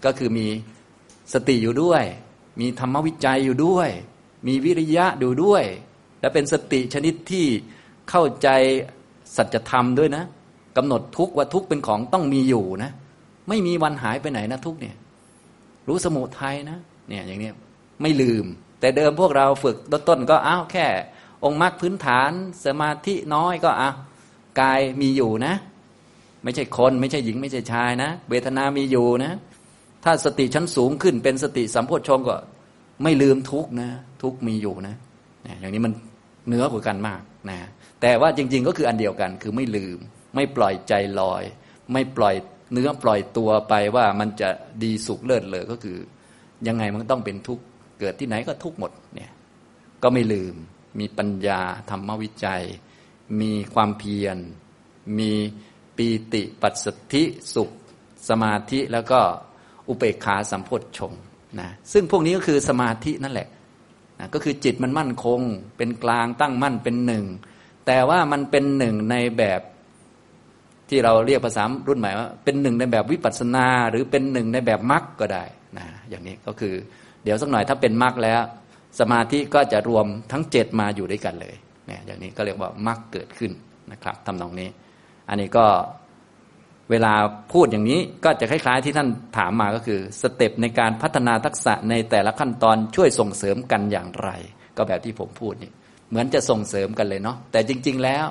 [0.06, 0.48] ก็คือมี
[1.34, 2.04] สติอยู่ด้วย
[2.60, 3.90] มีธรรมวิจัยอยู่ด้วย
[4.48, 5.64] มีวิริยะดูด้วย
[6.20, 7.46] และเป็นสติชนิดที่
[8.10, 8.48] เข้าใจ
[9.36, 10.24] สัจธรรมด้วยนะ
[10.78, 12.92] กำหนดทุกว่าทุกเป็นของต้องมีอยู่นะ
[13.50, 14.96] ไม่มีวันหายไปไหนนะทุกเนี่ย
[15.88, 16.78] รู้สมุทัยนะ
[17.10, 17.52] เนี่ยอย่างนี้
[18.02, 18.46] ไม่ลืม
[18.80, 20.88] แต่เดิมพวกเราฝึกต้นก็อ้าวแค่
[21.46, 22.32] องค์มรรคพื้นฐาน
[22.66, 23.96] สมาธิน้อยก็อ้าว
[24.62, 25.54] กายมีอยู่นะ
[26.44, 29.34] ไม่ใช่คน ไม่ใช่หญิงไม่ใช่ชายนะ เวทนามีอยู่นะ
[30.04, 32.36] ถ้าสติชั้นสูงขึ้นเป็นสติสัมโพชฌงก็
[33.04, 33.90] ไม่ลืมทุกนะ
[34.22, 34.96] ทุกมีอยู่นะ
[35.60, 35.94] อย่างนี้มัน
[36.48, 37.58] เนื้อกว่ากันมากนะ
[38.02, 39.98] แต่ว่าจริง ๆ ก็คืออันเดียวกัน คือไม่ลืม
[40.36, 41.44] ไม่ปล่อยใจลอย
[41.94, 42.36] ไม่ปล่อย
[42.72, 44.50] เนื้อปล่อยตัวไปว่ามันจะ
[44.84, 45.98] ดีสุขเลิศเลยก็คือ
[46.68, 47.64] ยังไงมันต้องเป็นทุกข์
[48.00, 49.32] เกิดที่ไหนก็ทุกข์หมดเนี่ย
[50.04, 50.56] ก็ไม่ลืม
[51.00, 52.64] มีปัญญาธรรมวิจัย
[53.42, 54.38] มีความเพียร
[55.20, 55.32] มี
[55.98, 57.24] ปีติปัสสธิ
[57.54, 57.70] สุข
[58.30, 59.20] สมาธิแล้วก็
[59.88, 61.14] อุเบกขาสัมโพธชง
[61.60, 63.48] นะซึ่งพวกนี้ก็คือสมาธินั่นแหละ
[64.20, 65.42] นะก็คือจิตมันมั่นคง
[65.78, 67.26] เป็นกลางตั้งมั่นเป็นหนึ่ง
[67.88, 69.62] แต่ว่ามันเป็นหนึ่งในแบบ
[70.90, 75.44] ที่เราเรียกภาษารุ่นใหม่ว่าเป็นหนึ่งในแบบวิปัสสนา หรือเป็นหนึ่งในแบบมรรคก็ได้
[75.78, 76.74] นะอย่างนี้ก็คือ
[77.24, 78.42] เดี๋ยวสักหน่อยถ้าเป็นมรรคแล้ว
[79.00, 81.56] สมาธิก็จะรวมทั้งเจ็ดมาอยู่ด้วยกันเลย
[81.88, 83.52] เนี่ยอย่างนี้ก็เรียกว่ามรรคเกิดขึ้น
[83.92, 84.70] นะครับทำนองนี้
[85.30, 85.66] อันนี้ก็
[86.92, 87.14] เวลา
[87.54, 89.08] พูดอย่างนี้ก็จะคล้ายๆ ที่ท่าน
[89.38, 94.30] ถามมาก็คือสเต็ปในการพัฒนาทักษะในแต่ละขั้นตอนช่วยส่งเสริมกันอย่างไร
[94.78, 95.72] ก็แบบที่ผมพูดนี่
[96.10, 98.26] เหมือนจะส่งเสริมกันเลยเนาะแต่จริง ๆ แล้ว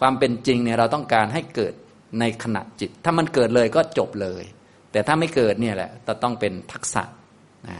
[0.00, 1.74] ความเป็นจริงเนี่ยเราต้องการให้เกิด
[2.20, 4.44] ในขณะจิต ถ้ามันเกิดเลยก็จบเลย
[4.92, 7.02] แต่ถ้าไม่เกิดเนี่ยแหละจะต้องเป็นทักษะ
[7.68, 7.78] นะ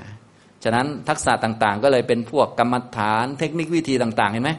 [0.65, 4.53] ฉะนั้นทักษะต่างๆ ก็เลยเป็นพวกกรรมฐาน เทคนิควิธีต่าง ๆ เห็นไหม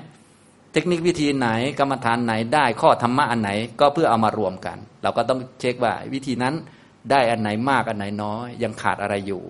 [0.73, 1.49] เทคนิควิธีไหน
[1.79, 6.55] กรรมฐานไหนได้ข้อธรรมะอันไหนก็เพื่อเอามารวมกัน เราก็ต้องเช็คว่าวิธีนั้น
[7.11, 9.43] ได้อันไหนมากอันไหนน้อย ยังขาดอะไรอยู่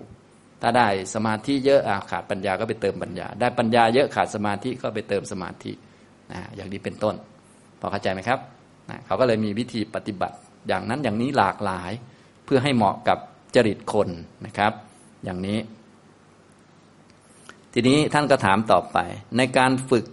[0.62, 5.72] ถ้าได้สมาธิเยอะอขาดปัญญาก็ไปเติมปัญญา ได้ปัญญาเยอะขาดสมาธิก็ไปเติมสมาธิ
[6.32, 7.14] นะอย่างนี้เป็นต้น
[7.80, 8.40] พอเข้าใจไหมครับ
[8.90, 10.36] นะเขาก็เลยมีวิธีปฏิบัติ
[10.68, 11.92] อย่างนั้นอย่างนี้หลากหลาย
[12.44, 13.18] เพื่อให้เหมาะกับ
[13.54, 14.08] จริตคน
[14.46, 14.72] นะครับ
[15.24, 15.58] อย่างนี้
[17.72, 18.98] ทีนี้ท่านก็ถามต่อไป
[19.36, 20.04] ในการฝึก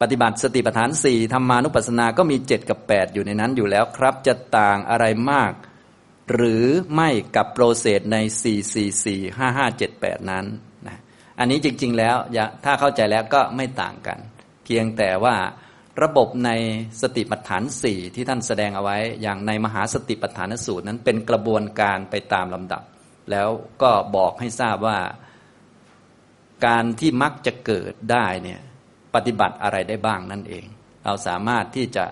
[0.00, 5.52] ปฏิบัติสติปัฏฐานสี่ธรรมานุปัสสนาก็มีเจ็ดกับแปดอยู่ในนั้นอยู่แล้วครับ จะต่างอะไรมาก
[6.32, 6.64] หรือ
[6.94, 10.44] ไม่กับโปรเซสในสี่สี่สี่ห้าห้าเจ็ดแปดนั้น
[10.86, 10.98] นะ
[11.38, 12.16] อันนี้จริง ๆ แล้ว
[12.64, 14.18] ถ้าเข้าใจแล้วก็ไม่ต่างกัน
[14.64, 15.34] เพียงแต่ว่า
[16.02, 16.50] ระบบใน
[17.02, 22.82] สติปัฏฐานสี่ที่ท่านแสดงเอาไว้ อย่างในมหาสติปัฏฐานสูตรนั้นเป็นกระบวนการไปตามลำดับ
[23.30, 23.48] แล้ว
[23.82, 24.98] ก็บอกให้ทราบว่า
[26.66, 28.60] การที่มักจะเกิดได้เนี่ย
[29.14, 30.64] ปฏิบัติอะไรได้บ้างนั่นเอง
[31.04, 32.04] เราสามารถที่จะ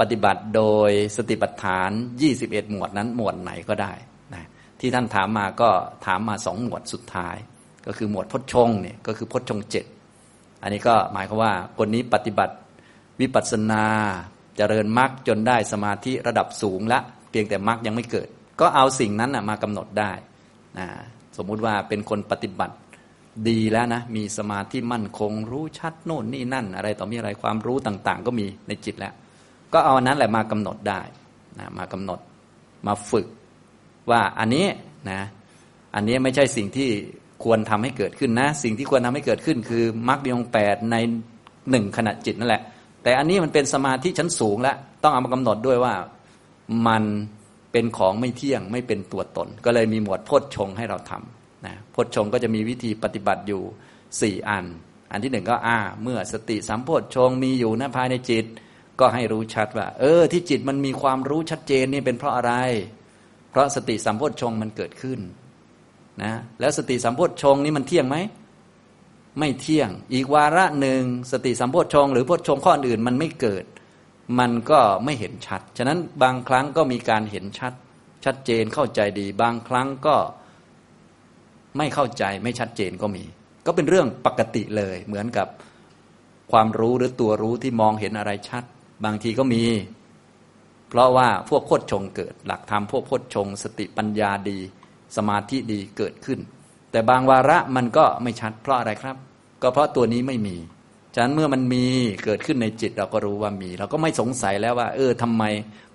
[0.00, 1.90] ปฏิบัติโดยสติปัฏฐาน
[2.30, 3.92] 21 หมวดนั้นหมวดไหนก็ได้
[4.34, 4.46] นะ
[4.80, 5.70] ที่ท่านถามมาก็
[6.06, 7.36] ถามมาสองหมวดสุดท้าย
[7.86, 9.84] ก็คือหมวดพจชงเนี่ยก็คือพจชงเจ็ด
[10.62, 12.54] อันนี้ก็หมายความว่าคนนี้ปฏิบัติ
[13.20, 13.84] วิปัสสนา
[14.56, 16.98] เจริญมรรคจนได้สมาธิระดับสูงละ
[17.30, 18.28] เพียงแต่มรรคยังไม่เกิด
[18.60, 20.12] ก็เอาสิ่งนั้นมากำหนดได้
[20.78, 20.86] นะ
[21.36, 22.74] สมมุติว่าเป็นคนปฏิบัติ
[23.48, 29.12] ดีแล้วนะมีสมาธิมั่นคงรู้ชัดโน่นนี่นั่น อะไรต่อมีอะไรความรู้ต่างๆ ก็มีในจิตแล้ว
[29.72, 31.00] ก็เอานั้นแหละมากำหนดได้
[31.58, 32.20] นะมากำหนด
[32.86, 33.26] มาฝึก
[34.10, 34.66] ว่าอันนี้
[35.10, 35.20] นะ
[35.94, 36.90] อันนี้ไม่ใช่สิ่งที่
[37.44, 40.96] ควรทำให้เกิดขึ้นนะ สิ่งที่ควรทำให้เกิดขึ้น คือมรรคมีองแปดใน
[41.70, 42.62] หนึ่งขณะจิตนั่นแหละ
[43.02, 45.94] แต่อันนี้มันเป็นสมาธิชั้นสูงแล้วต้องเอามากำหนดด้วยว่า
[46.86, 47.04] มัน
[47.72, 53.62] เป็นของไม่เที่ยงไม่เป็นตัวตน ก็เลยมีหมวดโพชฌงให้เราทำนะพจชงก็จะมีวิธีปฏิบัติอยู่
[54.20, 54.64] สี่อัน
[55.12, 58.44] อันที่หนึ่งก็อ่า เมื่อสติสัมโพชงมีอยู่นะภายในจิต
[59.00, 62.52] ก็ให้รู้ชัดว่า เออ ที่จิตมันมีความรู้ชัดเจนนี่เป็นเพราะอะไร
[63.50, 65.20] เพราะสติสัมโพชงมันเกิดขึ้น
[66.22, 68.16] นะแล้วสติสัมโพชงนี้มันเที่ยงไหม
[69.38, 73.64] ไม่เที่ยง อีกวาระหนึ่งสติสัมโพชงหรือโพชงข้ออื่นมันไม่เกิด
[74.38, 77.72] มันก็ไม่เห็นชัด ฉะนั้นบางครั้งก็มีการเห็นชัด
[78.24, 80.16] ชัดเจนเข้าใจดี บางครั้งก็
[81.76, 83.24] ไม่เข้าใจไม่ชัดเจนก็มี
[83.66, 85.48] ก็เป็นเรื่องปกติเลย เหมือนกับ
[86.52, 88.64] ความรู้หรือตัวรู้ที่มองเห็นอะไรชัด
[89.04, 89.64] บางทีก็มี
[90.88, 94.58] เพราะว่าพวกโคดชงเกิด หลักธรรมพวกโคดชง สติปัญญาดี
[95.16, 96.38] สมาธิดีเกิดขึ้น
[96.90, 99.16] แต่บางวาระมันก็ไม่ชัดเพราะอะไรครับ
[99.62, 100.56] ก็เพราะตัวนี้ไม่มี
[101.14, 101.84] ฉะนั้นเมื่อมันมี
[102.24, 105.42] เกิดขึ้นในจิตเราก็รู้ว่ามี เราก็ไม่สงสัยแล้วว่า เออทำไม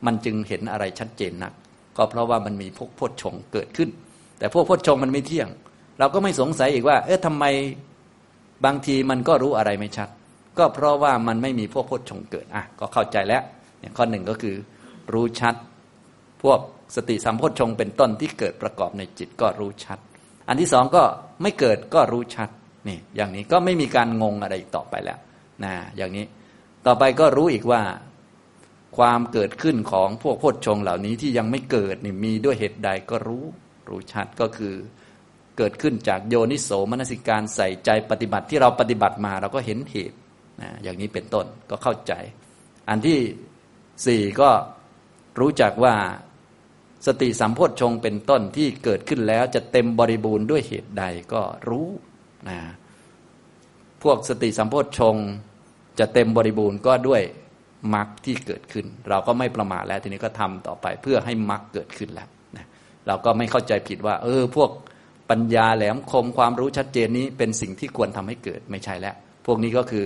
[0.05, 1.53] มันจึงเห็นอะไรชัดเจนนัก
[1.97, 3.89] ก็เพราะว่ามันมีพวกโพชงเกิดขึ้น
[4.39, 5.49] แต่พวกโพชงมันไม่เที่ยง
[5.99, 7.45] เราก็ไม่สงสัยอีกว่า เอ๊ะทำไม
[8.65, 10.09] บางทีมันก็รู้อะไรไม่ชัด
[10.57, 13.43] ก็เพราะว่ามันไม่มีพวกพจชงเกิดอะก็เข้าใจแล้ว
[13.79, 14.55] เนี่ยข้อหนึ่งก็คือ
[15.13, 15.55] รู้ชัด
[16.43, 16.59] พวก
[16.95, 19.99] สติสัมโพชฌงเป็นต้นที่เกิดประกอบในจิตก็รู้ชัด
[20.47, 21.03] อันที่สองก็
[21.41, 22.49] ไม่เกิดก็รู้ชัด
[22.87, 25.19] นี่อย่างนี้ก็ไม่มีการงงอะไรอีกต่อไปแล้ว
[25.63, 26.25] นะอย่างนี้
[26.85, 27.81] ต่อไปก็รู้อีกว่า
[28.97, 33.45] ความเกิดขึ้นของพวกพจชงเหล่านี้ที่ยังไม่เกิดนี่มีด้วยเหตุใดก็รู้
[33.89, 34.73] รู้ชัดก็คือ
[35.57, 40.17] เกิดขึ้นจากโยนิโสมนสิการใส่ใจปฏิบัติที่เราปฏิบัติมาเราก็เห็นเหตุ
[40.61, 42.13] นะอย่างนี้เป็นต้นก็เข้าใจ
[42.89, 43.19] อันที่
[44.05, 44.49] สี่ก็
[45.39, 45.95] รู้จักว่า
[47.05, 51.03] สติสัมโพธชงเป็นต้นที่เกิดขึ้นแล้วจะเต็มบริบูรณ์ด้วยเหตุใด
[51.33, 51.87] ก็รู้
[52.49, 52.59] นะ
[54.03, 55.15] พวกสติสัมโพธชง
[55.99, 57.21] จะเต็มบริบูรณ์ก็ด้วย
[57.95, 62.27] มรรคที่เกิดขึ้น เราก็ไม่ประมาทแล้วทีนี้ก็ทำต่อไปเพื่อให้มรรคเกิดขึ้นแล้ว
[62.57, 62.67] นะ
[63.07, 64.69] เราก็ไม่เข้าใจผิดว่า เออ พวก
[65.29, 69.15] ปัญญาแหลมคมความรู้ชัดเจนนี้เป็นสิ่งที่ควรทำให้เกิดไม่ใช่แล้ว
[69.45, 70.05] พวกนี้ก็คือ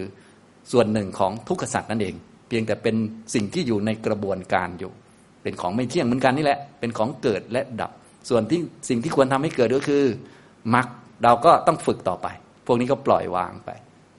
[0.71, 2.15] ส่วนหนึ่งของทุกขสัตว์นั่นเอง
[2.47, 2.95] เพียงแต่เป็น
[3.33, 4.91] สิ่งที่อยู่ในกระบวนการอยู่
[5.43, 7.91] เป็นของไม่เที่ยงเหมือนกันนี่แหละ เป็นของเกิดและดับ
[8.29, 8.59] ส่วนที่
[8.89, 10.03] สิ่งที่ควรทำให้เกิดก็คือ
[10.75, 10.87] มรรค
[11.23, 12.27] เราก็ต้องฝึกต่อไป
[12.65, 13.69] พวกนี้ก็ปล่อยวางไป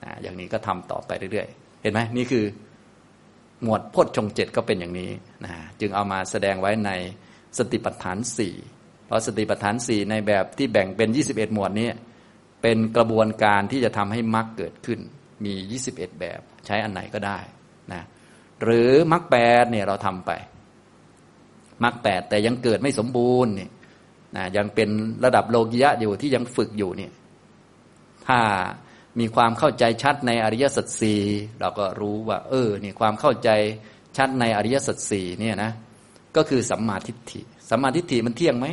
[0.04, 2.44] นะอย่างนี้ก็ทำต่อไปเรื่อยๆ เห็นไหมนี่คือ
[3.62, 5.10] หมวดพจน์ชงเจ็ดก็เป็นอย่างนี้
[5.44, 6.90] นะจึงเอามาแสดงไว้ใน
[7.58, 8.54] สติปัฏฐานสี่
[9.06, 11.88] เพราะสติปัฏฐานสี่ในแบบที่แบ่งเป็น 21 หมวดนี้
[12.62, 15.00] เป็นกระบวนการที่จะทำให้มรรคเกิดขึ้น
[15.44, 15.54] มี
[15.88, 17.38] 21 แบบใช้อันไหนก็ได้
[17.92, 18.02] นะ
[18.62, 20.30] หรือมรรคแปดเนี่ยเราทำไป
[21.84, 23.70] มรรคแปดแต่ยังเกิดไม่สมบูรณ์เนี่ย
[24.36, 24.88] นะยังเป็น
[25.24, 27.12] ระดับโลกิยะอยู่ที่ยังฝึกอยู่เนี่ย
[28.26, 28.40] ถ้า
[29.18, 31.22] มีความเข้าใจชัดในอริยสัจสี่
[31.60, 33.50] เราก็รู้ว่า เออเนี่ยความเข้าใจ
[34.16, 35.72] ชัดในอริยสัจสี่เนี่ยนะ
[36.36, 38.66] ก็คือสัมมาทิฏฐิสัมมาทิฏฐิมันเที่ยงไหม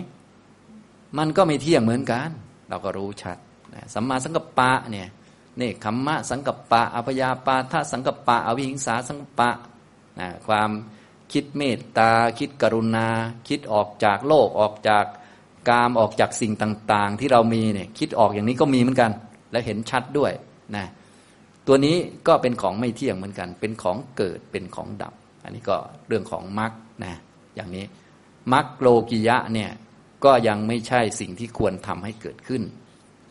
[1.17, 2.29] มันก็ไม่เที่ยงเหมือนกัน
[2.69, 3.37] เราก็รู้ชัด
[3.93, 5.07] สัมมาสังกัปปะเนี่ย
[5.61, 9.49] นี่คัมมะสังกัปปะอภยาปาทะสังกัปปะอวิหิงสาสังกัปปะ
[10.19, 10.69] นะความ
[11.31, 13.07] คิดเมตตา คิดกรุณา
[13.47, 15.05] คิดออกจากโลกออกจาก
[15.69, 19.11] กามออกจากสิ่งต่าง ๆ ที่เรามีเนี่ยคิดออกอย่างนี้ก็มีเหมือนกัน
[19.51, 20.31] และเห็นชัดด้วย
[20.75, 20.85] นะ
[21.67, 21.95] ตัวนี้
[22.27, 25.13] ก็เป็นของไม่เที่ยงเหมือนกัน เป็นของเกิดเป็นของดับ
[25.43, 26.71] อันนี้ก็เรื่องของมรรค
[27.03, 27.13] นะ
[27.55, 27.85] อย่างนี้
[28.53, 29.71] มรรคโลกิยะเนี่ย
[30.25, 32.61] ก็ยังไม่ใช่สิ่งที่ควรทำให้เกิดขึ้น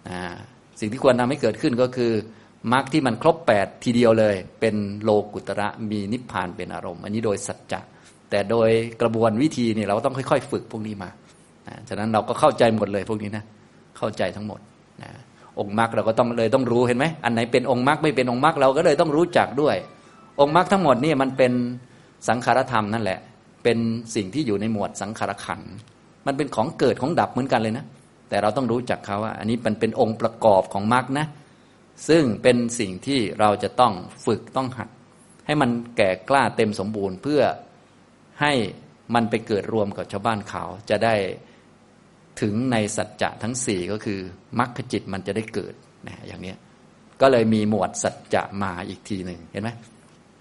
[0.09, 0.20] นะ
[0.80, 2.12] สิ่งที่ควรทำให้เกิดขึ้นก็คือ
[2.72, 7.80] มรรคที่มันครบแปดทีเดียวเลย เป็นโลกุตระมีนิพพานเป็นอารมณ์ อันนี้โดยสัจจะ
[8.30, 8.70] แต่โดย
[9.03, 11.11] กระบวนวิธีเนี่ยเราต้องค่อย ๆ ฝึกพวกนี้มา
[11.69, 13.45] นะฉะนั้นเราก็เข้าใจหมดเลยพวกนี้นะ
[13.99, 14.61] เข้าใจทั้งหมด
[15.03, 15.11] นะ
[15.61, 19.77] องค์มรรคเราก็ต้องเลยต้องรู้เห็นไหมอันไหนเป็นองค์มรรคไม่เป็นองค์มรรคเราก็เลยต้องรู้จักด้วย
[20.41, 21.53] องค์มรรคทั้งหมดนี่มันเป็น
[22.29, 23.19] สังขารธรรมนั่นแหละ
[23.65, 23.79] เป็น
[24.15, 25.61] สิ่งที่อยู่ในหมวดสังขารขัน
[26.27, 27.85] มันเป็นของเกิดของดับเหมือนกันเลยนะ
[28.29, 31.27] แต่เราต้องรู้จักเขาว่า อันนี้มันเป็นองค์ประกอบของมรรคนะ
[32.09, 33.93] ซึ่งเป็นสิ่งที่เราจะต้อง
[34.27, 34.89] ฝึกต้องหัด
[35.47, 37.43] ให้มันแก่กล้าเต็มสมบูรณ์เพื่อ
[38.41, 38.53] ให้
[39.15, 41.15] มันไปเกิดรวมกับชาวบ้านเขาจะได้
[42.41, 44.20] ถึงในสัจจะทั้งสี่ก็คือ
[44.59, 45.74] มรรคจิตมันจะได้เกิด
[46.09, 46.55] นะอย่างนี้
[47.20, 49.70] ก็เลยมีหมวดสัจจะมาอีกทีหนึ่งเห็นไหม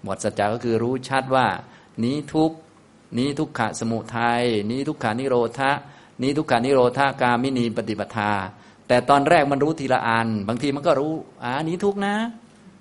[0.02, 1.46] หมวดสัจจะก็คือรู้ชัดว่า
[2.04, 2.52] นี้ทุก
[3.18, 5.70] นี้ทุกขะสมุทัยนี้ทุกขานิโรธะ
[6.22, 8.32] นี้ทุกขานิโรธากามินีปฏิปทา
[8.88, 12.14] แต่ตอนแรกมันรู้ทีละอัน บางทีมันก็รู้อ่านี้ทุกนะ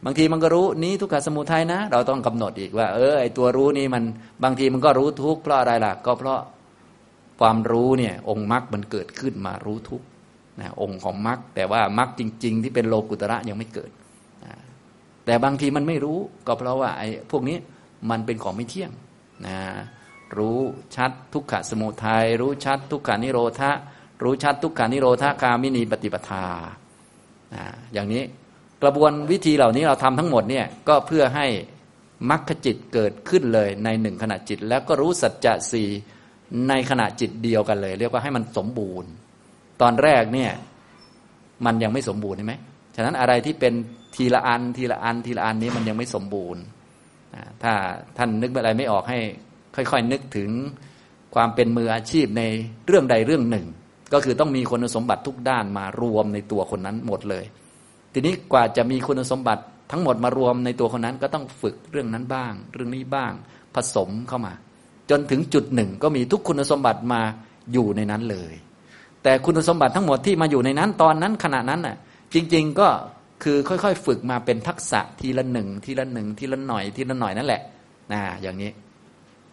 [0.05, 4.03] บางทีมันก็รู้นี้ทุกขะสมุทัยนะ เราต้องกำหนดอีกว่า เออไอตัวรู้นี่มัน
[4.43, 6.39] บางทีมันก็รู้ทุกเพราะอะไรล่ะ ก็เพราะ
[7.43, 10.01] ความรู้เนี่ยองค์มรรคมันเกิดขึ้นมารู้ทุก
[10.59, 13.91] นะองค์ของมรรคแต่ว่ามรรคจริง ๆ ที่เป็นโลกุตระยังไม่เกิด
[14.45, 14.53] นะ
[15.25, 16.17] แต่บางทีมันไม่รู้
[16.47, 17.57] ก็เพราะว่าไอ้พวกนี้
[18.09, 18.91] มันเป็นของไม่เที่ยง
[19.45, 19.57] นะ
[20.37, 20.59] รู้
[20.95, 23.71] ชัดทุกขะสมุทัยรู้ชัดทุกขานิโรธะ
[24.23, 26.45] รู้ชัดทุกขานิโรธากามินีปฏิปทา
[27.93, 28.23] อย่างนี้
[28.81, 31.47] กระบวนวิธีเหล่านี้เราทำทั้งหมดเนี่ยก็เพื่อให้
[32.29, 35.89] มรรคจิตเกิดขึ้นเลยในหนึ่งขณะจิต แล้วก็รู้สัจจะสี่
[36.69, 39.09] ในขณะจิตเดียวกันเลย เรียกว่าให้มันสมบูรณ์
[39.81, 40.51] ตอนแรกเนี่ย
[41.65, 42.55] มันยังไม่สมบูรณ์ใช่ไหม
[42.95, 43.73] ฉะนั้นอะไรที่เป็น
[44.15, 46.61] ทีละอันทีละอันทีละอันนี้มันยังไม่สมบูรณ์
[47.63, 47.73] ถ้า
[48.17, 49.19] ท่านนึกอะไรไม่ออกให้
[49.75, 50.49] ค่อยๆนึกถึง
[51.35, 52.43] ความเป็นมืออาชีพใน
[52.87, 53.65] เรื่องใดเรื่องหนึ่ง
[54.13, 57.45] ก็คือต้องมีคุณสมบัติทุกด้านมารวมในตัวคนนั้นหมดเลย
[58.13, 63.31] ทีนี้กว่าจะมีคุณสมบัติทั้งหมดมารวมในตัวคนนั้นก็ต้องฝึกเรื่องนั้นบ้าง เรื่องนี้บ้าง
[63.75, 64.53] ผสมเข้ามา
[65.09, 67.21] จนถึงจุดหนึ่งก็มีทุกคุณสมบัติมา
[67.73, 68.53] อยู่ในนั้นเลย
[69.23, 71.95] แต่คุณสมบัติทั้งหมดที่มาอยู่ในนั้นตอนนั้นขณะนั้นน่ะ
[72.33, 72.87] จริง ๆก็
[73.43, 77.61] คือค่อยๆ ฝึกมาเป็นทักษะทีละหนึ่งทีละหนึ่งทีละหน่อยทีละหน่อยนั่นแหละ
[78.11, 78.71] นะอย่างนี้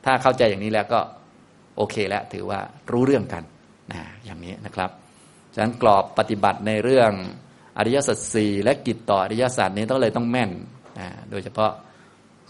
[0.04, 1.00] ถ้าเข้าใจอย่างนี้แล้วก็
[1.76, 2.60] โอเคแล้วถือว่า
[2.92, 3.42] รู้เรื่องกัน
[3.92, 4.90] นะอย่างนี้นะครับ
[5.54, 7.12] ฉะนั้นกรอบปฏิบัติในเรื่อง
[7.78, 10.50] อริยสัจสี่และกิจต่ออริยสัจนี้ต้องเลยต้องแม่น
[10.98, 11.70] นะโดยเฉพาะ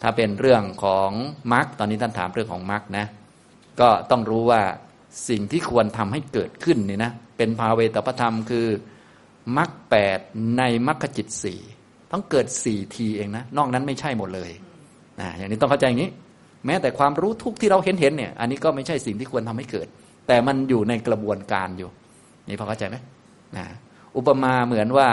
[0.03, 1.11] ถ้าเป็นเรื่องของ
[1.53, 3.07] มรรคตอนนี้ท่านถามเรื่องของมรรคนะ
[3.81, 4.63] ก็ต้องรู้ว่า
[5.29, 8.67] สิ่งที่ควรทำให้เกิดขึ้นนี่นะเป็นภาเวตประธรรมคือ
[9.59, 10.19] มรรคแปด
[10.59, 11.61] ในมรรคจิตสี่
[12.13, 14.51] ต้องเกิดสี่ทีเองนะนอกนั้นไม่ใช่หมดเลย
[15.21, 16.11] นะอย่างนี้ต้องเข้าใจอย่างนี้
[16.67, 19.87] แม้แต่ความรู้ทุกที่เราเห็นเห็นเนี่ย อันนี้ก็ไม่ใช่สิ่งที่ควรทำให้เกิด
[20.29, 21.91] แต่มันอยู่ในกระบวนการอยู่
[22.49, 22.97] นี่พอเข้าใจไหม
[23.57, 23.65] นะ
[24.17, 25.09] อุปมาเหมือนว่า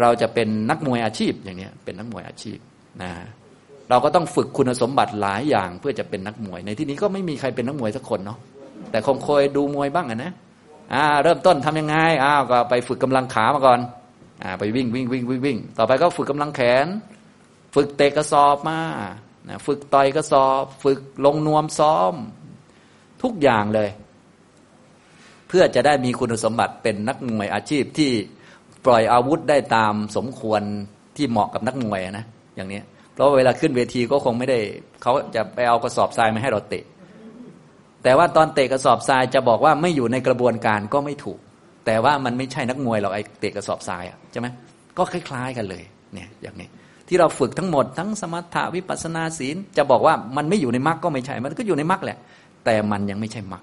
[0.00, 2.58] เราจะเป็นนักมวยอาชีพอย่างนี้เป็นนักมวยอาชีพ
[3.02, 3.10] นะ
[3.90, 8.38] เราก็ต้องฝึกคุณสมบัติหลายอย่างเพื่อจะเป็นนักมวย ในที่นี้ก็ไม่มีใครเป็นนักมวยสักคนเนาะ
[8.90, 10.32] แต่คงเคยดูมวยบ้างนะ
[10.94, 13.80] อ่าเริ่มต้นทำยังไงอ้าวก็ไปฝึกกำลังขามาก่อน
[14.42, 16.86] อ่าไปวิ่งวิ่งวิ่งวิ่งวิ่งต่อไปก็ฝึกกำลังแขน
[17.74, 18.78] ฝึกเตะกระสอบมา
[19.48, 22.14] นะฝึกต่อยกระสอบ ฝึกลงนวมซ้อม
[23.22, 23.88] ทุกอย่างเลย
[25.48, 28.10] เพื่อจะได้มีคุณสมบัติเป็นนักมวยอาชีพที่
[28.84, 30.62] ปล่อยอาวุธได้ตามสมควร
[31.16, 32.24] ที่เหมาะกับนักมวยนะ
[32.56, 32.80] อย่างนี้
[33.14, 34.58] เพราะเวลาขึ้นเวทีก็คงไม่ได้
[35.02, 36.84] เขาจะไปเอากระสอบทรายมาให้เราเตะ
[38.02, 41.38] แต่ว่าตอนเตะกระสอบทรายจะบอกว่าไม่อยู่ในกระบวนการก็ไม่ถูก
[41.86, 44.46] แต่ว่ามันไม่ใช่นักมวยหรอกไอ้เตะกระสอบทรายอะใช่ไหม
[44.98, 45.84] ก็คล้าย ๆกันเลย
[46.14, 46.68] เนี่ยอย่างนี้
[47.08, 52.18] ที่เราฝึกทั้งหมดทั้งสมถะวิปัสนาศีลจะบอกว่ามันไม่อยู่ในมรรคก็ไม่ใช่ มันก็อยู่ในมรรคแหละ
[52.64, 53.60] แต่มันยังไม่ใช่มรร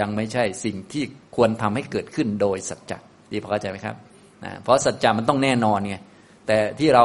[0.00, 1.02] ยังไม่ใช่สิ่งที่
[1.36, 2.98] ควรทำให้เกิดขึ้นโดยสัจจะ
[3.32, 3.96] ดีพอเข้าใจไหมครับ
[4.44, 5.96] นะเพราะสัจจะมันต้องแน่นอนไง
[6.46, 7.04] แต่ที่เรา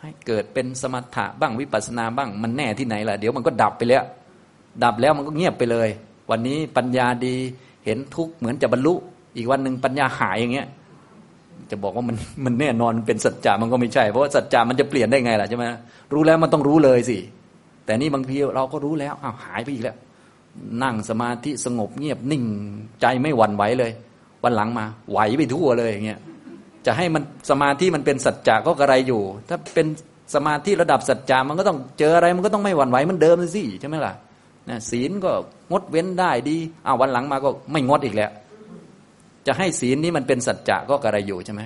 [0.00, 4.02] ให้เกิดเป็นสมถะบ้างวิปัสนาบ้างมันแน่ที่ไหนล่ะเดี๋ยวมันก็ดับไปแล้ว
[4.84, 5.88] ดับแล้วมันก็เงียบไปเลย
[6.30, 7.36] วันนี้ปัญญาดี
[7.84, 8.94] เห็นทุกข์เหมือนจะบรรลุ
[9.36, 10.68] อีกวันหนึ่งปัญญาหายอย่างเงี้ย
[11.70, 15.64] จะบอกว่ามันมันแน่นอนเป็นสัจจะมันก็ไม่ใช่ เพราะว่าสัจจะมันจะเปลี่ยนได้ไงล่ะใช่ไหม
[16.12, 17.18] รู้แล้วมันต้องรู้เลยสิ
[17.84, 19.96] แต่นี่บางทีเราก็รู้แล้วอ้าวหายไปอีกแล้ว
[20.82, 22.44] นั่งสมาธิสงบเงียบนิ่ง
[23.00, 23.92] ใจไม่หวั่นไหวเลย
[24.44, 26.20] วันหลังมาไหวไปทั่วเลยอย่างเงี้ย
[26.86, 29.86] จะให้มันสมาธิมันเป็นสัจจะก็กระไรอยู่ ถ้าเป็น
[30.34, 34.14] สมาธิระดับสัจจะมันก็ต้องเจออะไรมันก็ต้องไม่หวั่นไหวมันเดิมสิใช่ไหมล่ะ
[34.68, 35.32] นะศีลก็
[35.70, 36.56] งดเว้นได้ดี
[36.86, 38.30] อ้าววันหลังมาก็ไม่งดอีกแล้ว
[39.46, 41.62] จะให้ศีลนี้มันเป็นสัจจะก็กระไรอยู่ใช่ไหม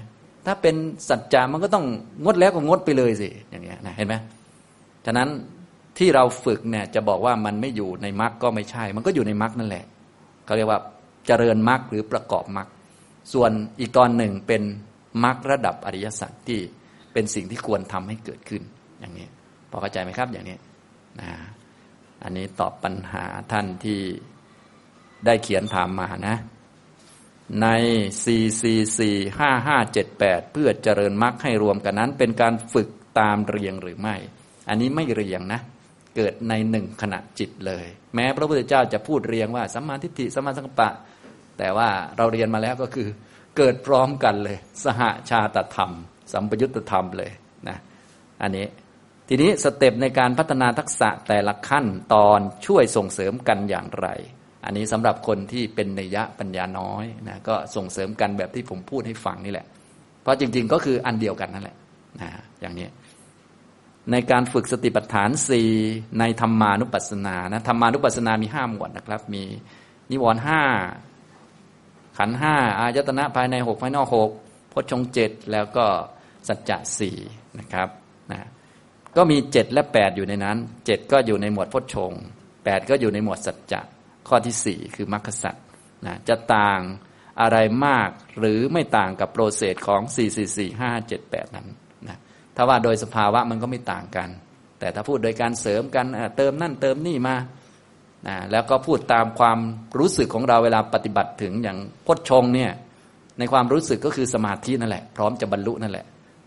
[0.47, 0.75] ถ้าเป็น
[1.09, 1.85] สัจจะมันก็ต้อง
[2.25, 4.15] งดแล้วก็งดไปเลยสิอย่างเงี้ยนะเห็นไหม
[5.07, 5.29] ฉะนั้น
[5.99, 9.85] ที่เราฝึกเนี่ยจะบอกว่ามันไม่อยู่ในมรรคก็ไม่ใช่ มันก็อยู่ในมรรคนั่นแหละ
[10.45, 10.81] เขาเรียกว่า
[11.27, 12.69] เจริญมรรคหรือประกอบมรรค
[13.33, 13.51] ส่วน
[13.81, 14.63] อีกตอนหนึ่งเป็น
[15.25, 16.61] มรรคระดับอริยสัจที่
[17.13, 18.63] เป็นสิ่งที่ควรทำให้เกิดขึ้น
[19.01, 19.29] อย่างนี้
[19.71, 20.57] พอเข้าใจไหมครับอย่างนี้
[21.21, 21.31] นะ
[22.23, 24.01] อันนี้ตอบปัญหาท่านที่
[25.27, 26.37] ได้เขียนถามมานะ
[27.63, 27.69] ใน
[28.23, 28.25] c
[28.61, 28.63] c
[28.97, 28.99] c
[29.39, 32.89] ห้าห้าเจ็ดแปดเพื่อเจริญมรรคให้รวมกันนั้น เป็นการฝึก
[33.21, 34.17] ตามเรียงหรือไม่
[34.69, 35.61] อันนี้ไม่เรียงนะ
[36.17, 40.91] เกิดในหนึ่งขณะจิตเลย แม้พระพุทธเจ้าจะพูดเรียงว่าสัมมาทิฏฐิสัมมาสังกัปปะ
[41.59, 43.09] แต่ว่าเราเรียนมาแล้วก็คือ
[43.57, 45.01] เกิดพร้อมกันเลย สห
[45.31, 45.91] ชาตธรรม
[46.33, 47.31] สัมปยุตธรรมเลย
[47.69, 47.79] นะ
[48.43, 48.67] อันนี้
[49.29, 54.09] ทีนี้สเต็ปในการพัฒนาทักษะแต่ละขั้นตอนช่วยส่งเสริมกันอย่างไร
[54.65, 59.67] อันนี้สำหรับคนที่เป็นนยะปัญญาน้อยนะก็ส่งเสริมกันแบบที่ผมพูดให้ฟังนี่แหละ
[60.23, 61.77] เพราะจริง ๆ ก็คืออันเดียวกันนั่นแหละ
[62.21, 62.31] นะ
[62.61, 62.89] อย่างนี้
[64.13, 65.71] ในการฝึกสติปัฏฐานสี่
[66.19, 69.45] ในธรรมานุปัสสนานะธรรมานุปัสสนามีห้าหมวดนะครับ มี
[70.11, 70.61] นิวรณ์ห้า
[72.19, 74.31] ขันห้าอายตนะภายในหกภายนอกหก
[74.73, 75.87] พจงเจ็ดแล้วก็
[76.49, 77.17] สัจจะสี่
[77.59, 77.89] นะครับ
[78.33, 78.41] นะ
[79.17, 80.57] ก็มีเจ็ดและแปดอยู่ในนั้น
[80.87, 82.13] เจ็ดก็อยู่ในหมวดพจชง
[82.65, 83.81] แปดก็อยู่ในหมวดสัจจะ
[84.29, 85.57] ข้อที่สี่คือมรรคสัจ
[86.07, 86.81] นะจะต่าง
[87.41, 91.67] อะไรมากหรือไม่ต่างกับโปรเซสของสี่สี่สี่ห้าเจ็ดแปดนั้น
[92.09, 92.19] นะ
[92.57, 94.29] ถ้าว่าโดยสภาวะมันก็ไม่ต่างกัน
[94.79, 96.07] แต่ถ้าพูดโดยการเสริมกัน
[96.37, 97.37] เติมนั่นเติมนี่มา
[98.27, 99.59] นะแล้วก็พูดตามความ
[99.99, 102.71] รู้สึกของเราเวลาปฏิบัติถึงอย่างพจชงเนี่ย
[103.39, 106.07] ในความรู้สึกก็คือสมาธินั่นแหละ พร้อมจะบรรลุนั่นแหละ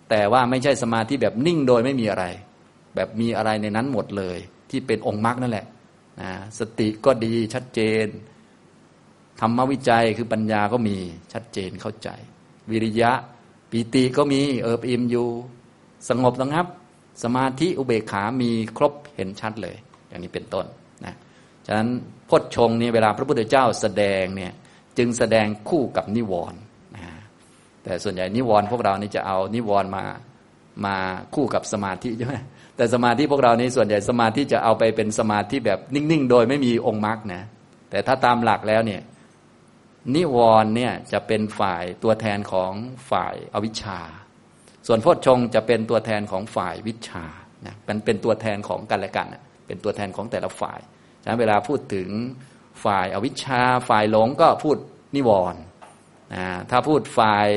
[0.10, 2.26] แต่ว่าไม่ใช่สมาธิแบบนิ่งโดยไม่มีอะไร
[2.96, 4.38] แบบมีอะไรในนั้นหมดเลย
[4.70, 5.66] ที่เป็นองค์มรรคนั่นแหละ
[6.22, 8.08] นะสติก็ดีชัดเจน
[9.40, 10.98] ธรรมวิจัยคือปัญญาก็มี
[11.34, 12.10] ชัดเจนเข้าใจ
[12.72, 13.12] วิริยะ
[13.72, 15.28] ปีติก็มีเอิบอิ่มอยู่
[16.10, 16.66] สงบสงับ
[17.24, 19.76] สมาธิอุเบกขามีครบเห็นชัดเลย
[20.08, 20.66] อย่างนี้เป็นต้น
[21.68, 21.90] ฉะนั้น
[22.30, 24.54] พจชงนี่เวลาพระพุทธเจ้าแสดงเนี่ย
[24.98, 26.60] จึงแสดงคู่กับนิวรณ์
[27.84, 30.04] แต่ส่วนใหญ่นิวรณ์พวกเรานี่จะเอานิวรณ์มา
[30.86, 30.96] มา
[31.36, 32.36] คู่กับสมาธิใช่ไหม
[32.78, 37.44] แต่สมาธิพวกเรานี่ส่วนใหญ่สมาธิจะเอาไปเป็นสมาธิแบบนิ่งๆ โดยไม่มีองค์มรรคนะ
[37.90, 39.02] แต่ถ้าตามหลักแล้วเนี่ย
[40.16, 42.72] นิวรณ์เนี่ยจะเป็นฝ่ายตัวแทนของ
[43.12, 44.00] ฝ่ายอวิชชา
[44.88, 47.26] ส่วนพจชงจะเป็นตัวแทนของฝ่ายวิชา
[47.66, 49.28] นะมันเป็นตัวแทนของกันและกัน
[49.68, 50.80] เป็นตัวแทนของแต่ละฝ่าย
[51.28, 52.10] ฉะนั้นเวลาพูดถึง
[52.86, 54.78] ฝ่ายอวิชชาฝ่ายหลงก็พูด
[55.16, 55.62] นิวรณ์
[56.70, 57.50] ถ้าพูดฝ่าย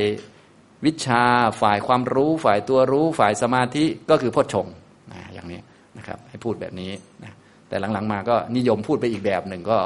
[0.87, 1.23] วิชา
[1.61, 4.67] ฝ่ายความรู้ ฝ่ายตัวรู้ ฝ่ายสมาธิก็คือพจชง
[5.13, 5.61] นะอย่างนี้
[5.99, 6.93] นะครับ ให้พูดแบบนี้
[7.25, 7.33] นะ
[7.69, 9.79] แต่หลังๆมาก็นิยมพูดไปอีกแบบหนึ่งก็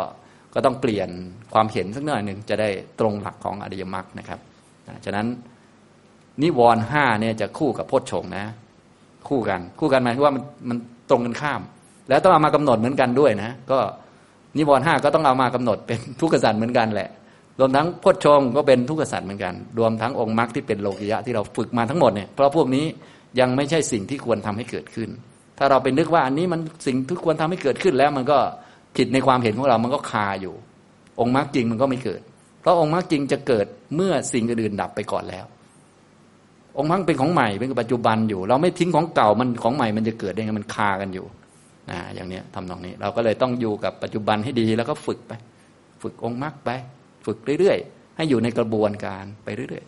[0.55, 1.09] ก็ต้องเปลี่ยน
[1.55, 2.69] ความเห็นสักหน่อยหนึ่งจะได้
[3.01, 4.41] ตรงหลักของอริยมรรคนะครับ
[4.89, 5.27] นะฉะนั้น
[6.43, 8.47] นิวรณ์ห้าเนี่ยจะคู่กับพจชงนะ
[9.29, 10.79] คู่กัน คู่กันหมายถึงว่ามันมัน
[11.11, 11.61] ตรงกันข้าม
[12.09, 13.79] แล้วต้องเอามากำหนดเหมือนกันด้วยนะก็
[14.57, 17.09] นิวรณ์ห้าก็ต้องเอามากำหนดเป็นทุกขสัตว์เหมือนกันแหละ
[17.61, 22.85] รวมทั้งพจชงก็เป็นทุกขสัตว์เหมือนกัน รวมทั้งองค์มรรคที่เป็นโลกิยะที่เราฝึกมาทั้งหมดเนี่ยเพราะพวกนี้
[23.41, 25.09] ยังไม่ใช่สิ่งที่ควรทำให้เกิดขึ้น
[25.59, 28.39] ถ้าเราไปนึกว่าอันนี้มันสิ่งที่ควรทำให้เกิดขึ้นแล้ว มันก็
[28.97, 30.55] ผิดในความเห็นของเรามันก็คาอยู่
[31.21, 32.21] องค์มรรคจริงมันก็ไม่เกิด
[32.61, 35.45] เพราะองค์มรรคจริงจะเกิดเมื่อสิ่งอื่นดับไปก่อนแล้ว
[36.79, 41.27] องค์มรรคเป็นของใหม่เป็นปัจจุบันอยู่ เราไม่ทิ้งของเก่ามันของใหม่มันจะเกิดได้ไงมันคากันอยู่
[41.91, 45.33] นะอย่างนี้ทำตรงนี้ เราก็เลยต้องอยู่กับปัจจุบันให้ดีแล้วก็ฝึกไป
[46.03, 46.71] ฝึกองค์มรรคไป
[47.27, 49.85] ฝึกเรื่อยๆ ให้อยู่ในกระบวนการไปเรื่อย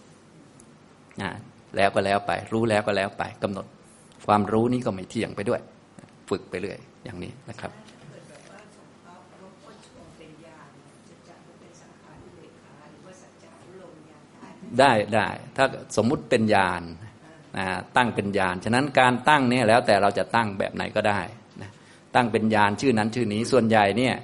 [0.58, 1.30] ๆนะ
[1.76, 3.66] แล้วก็แล้วไป รู้แล้วก็แล้วไปกำหนด
[4.26, 5.60] ความรู้นี้ก็ไม่เที่ยงไปด้วย
[6.30, 7.72] ฝึกไปเรื่อย อย่างนี้นะครับ
[14.80, 15.64] ได้ได้ถ้า
[15.96, 16.82] สมมุติเป็นญาณ
[17.58, 17.66] นะ
[17.96, 21.45] ตั้งเป็นญาณฉะนั้นการตั้งเนี่ยแล้วแต่เราจะตั้งแบบไหนก็ได้นะ
[22.16, 24.14] ตั้งเป็นญาณชื่อนั้นชื่อนี้ส่วนใหญ่เนี่ย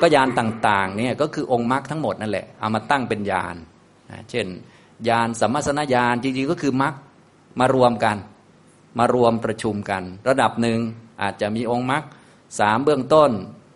[0.00, 3.56] ก็ยานต่างๆเนี่ยก็คือองค์มรรคทั้งหมดนั่นแหละเอามาตั้งเป็นยาน
[4.10, 4.46] นะเช่น
[5.08, 6.94] ยานสัมมาสนญาณจริงๆก็คือมรรค
[7.60, 8.16] มารวมกัน
[8.98, 10.78] มารวมประชุมกัน ระดับหนึ่ง
[11.22, 12.02] อาจจะมีองค์มรรค
[12.60, 13.30] สามเบื้องต้น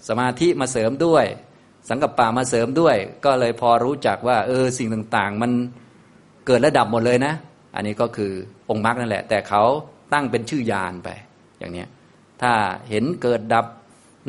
[0.08, 1.24] สมาธิมาเสริมด้วย
[1.88, 5.50] สังกัปปะมาเสริมด้วย ก็เลยพอรู้จักว่าเออสิ่งต่างๆ มัน
[6.46, 7.34] เกิดระดับหมดเลยนะ
[7.74, 8.32] อันนี้ก็คือ
[8.70, 9.62] องค์มรรคนั่นแหละ แต่เขา
[10.12, 11.08] ตั้งเป็นชื่อยานไป
[11.58, 11.88] อย่างเนี้ย
[12.42, 12.52] ถ้า
[12.90, 13.66] เห็นเกิดดับ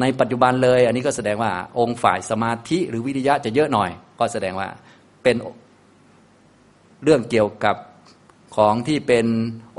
[0.01, 3.89] ในปัจจุบันเลย อันนี้ก็แสดงว่าองค์ฝ่ายสมาธิหรือวิริยะจะเยอะหน่อย
[4.19, 4.67] ก็แสดงว่า
[5.23, 5.35] เป็น
[7.03, 7.75] เรื่องเกี่ยวกับ
[8.55, 9.25] ของที่เป็น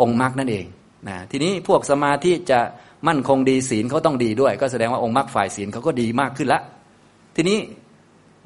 [0.00, 0.66] องค์มรรคนั่นเอง
[1.08, 2.60] นะทีนี้พวกสมาธิจะ
[3.08, 6.60] มั่นคงดีศีลเขาต้องดีด้วย ก็แสดงว่าองค์มรรคฝ่ายศีลเขาก็ดีมากขึ้นละ
[7.36, 7.58] ทีนี้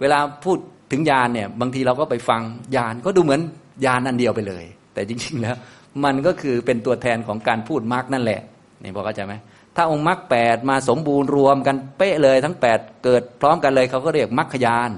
[0.01, 0.59] เวลาพูด
[0.93, 2.43] ถึงญาณเนี่ยบางทีเราก็ไปฟัง
[2.77, 3.41] ญาณก็ดูเหมือน
[3.85, 4.65] ญาณนั่นเดียวไปเลย
[4.95, 5.57] แต่จริง ๆ แล้ว
[6.05, 8.41] มันก็คือเป็นตัวแทนของการพูดมรรคนั่นแหละ
[8.83, 9.35] นี่พอเข้าใจไหม
[9.77, 14.91] ถ้าองค์มรรคแปดมาสมบูรณ์รวมกันเป๊ะเลยทั้งแปดเกิดพร้อมกันเลยเขาก็เรียกมรรคยาน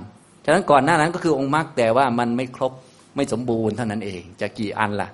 [0.45, 2.73] ฉะนั้นก่อนหน้านั้นก็คือองค์มรรคแต่ว่ามันไม่ครบ
[3.17, 5.09] ไม่สมบูรณ์เท่านั้นเอง จะกี่อันล่ะ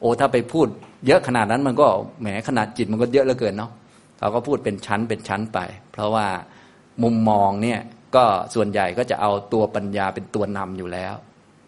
[0.00, 0.66] โอ้ถ้าไปพูด
[1.06, 1.86] เยอะขนาดนั้นมันก็
[2.20, 3.70] แหมขนาดจิตมันก็เยอะเหลือเกินเนาะ
[4.18, 5.58] เขาก็พูดเป็นชั้นเป็นชั้นไป
[5.92, 6.26] เพราะว่า
[7.02, 7.80] มุมมองเนี่ย
[8.16, 11.14] ก็ส่วนใหญ่ก็จะเอาตัวปัญญาเป็นตัวนำอยู่แล้ว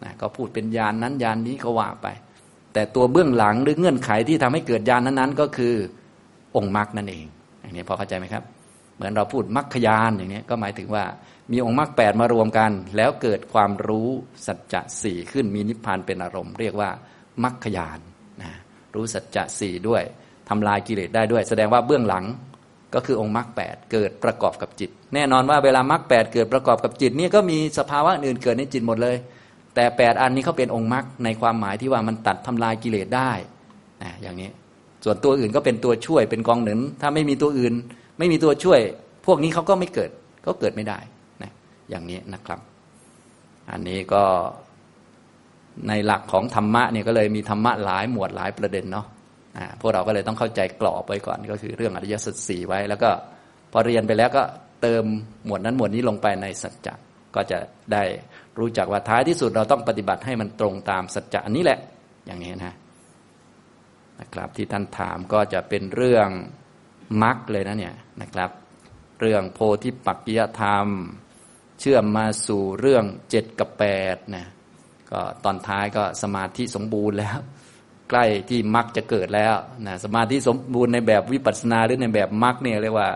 [0.03, 2.07] นะก็พูดเป็นยานนั้นยานนี้ก็ว่าไป
[2.73, 5.75] แต่ตัวเบื้องหลังหรือเงื่อนไขที่ทำให้เกิดยานนั้นๆ ก็คือ
[6.55, 7.25] องค์มรรคนั่นเอง
[7.65, 8.43] อย่างนี้พอเข้าใจไหมครับ
[8.95, 11.03] เหมือนเราพูดมรรคยานอย่างนี้ก็หมายถึงว่า
[11.51, 14.09] มีองค์มรรคแปดมารวมกัน แล้วเกิดความรู้
[14.47, 16.89] สัจจะสี่ขึ้นมีนิพพานเป็นอารมณ์ เรียกว่า
[17.43, 17.99] มรรคยาน
[18.41, 18.51] นะ
[18.95, 20.03] รู้สัจจะสี่ด้วย
[20.49, 22.25] ทำลายกิเลสได้ด้วย แสดงว่าเบื้องหลัง
[22.93, 29.15] ก็คือองค์มรรคแปดเกิดประกอบกับจิต แน่นอนว่าเวลามรรคแปดเกิดประกอบกับจิตนี่ก็มีสภาวะอื่นเกิดในจิตหมดเลย
[29.75, 33.31] แต่แปดอันนี้เขาเป็นองค์มรรคในความหมายที่ว่ามันตัดทำลายกิเลสได้
[34.03, 34.49] นะอย่างนี้
[35.05, 37.73] ส่วนตัวอื่นก็เป็นตัวช่วยเป็นกองหนุน ถ้าไม่มีตัวอื่น
[38.17, 38.79] ไม่มีตัวช่วย
[39.25, 40.09] พวกนี้เขาก็ไม่เกิด
[40.45, 40.99] ก็เกิดไม่ได้
[41.41, 41.51] นะ
[41.89, 42.59] อย่างนี้นะครับ
[43.71, 44.23] อันนี้ก็
[45.87, 49.05] ในหลักของธรรมะเนี่ยก็เลยมีธรรมะหลายหมวดหลายประเด็นเนาะ
[49.81, 53.09] พวกเราก็เลยต้องเข้าใจกรอบไว้ก่อนก็คือเรื่องอริยสัจสี่ไว้ แล้วก็
[53.71, 54.43] พอเรียนไปแล้วก็
[54.81, 55.03] เติม
[55.45, 56.93] หมวดนั้นหมวดนี้ลงไปในสัจจะ
[57.35, 57.59] ก็จะ
[57.93, 58.03] ได้
[58.59, 61.79] รู้จักว่าท้ายที่สุดเราต้องปฏิบัติให้มันตรงตามสัจจะอันนี้แหละ
[62.27, 62.75] อย่างนี้นะ
[64.19, 66.29] นะครับ ที่ท่านถามก็จะเป็นเรื่อง
[67.23, 68.49] มรรคเลยนะเนี่ยนะครับ
[69.19, 70.87] เรื่องโพธิปักกิยธรรม
[71.79, 74.45] เชื่อมมาสู่เรื่องเจ็ดกับแปดนะ
[75.11, 77.37] ก็ตอนท้ายก็สมาธิสมบูรณ์แล้ว
[78.09, 79.55] ใกล้ที่มรรคจะเกิดแล้ว
[79.87, 83.09] นะสมาธิสมบูรณ์ในแบบวิปัสสนาหรือในแบบมรรคเนี่ยเรียกว่า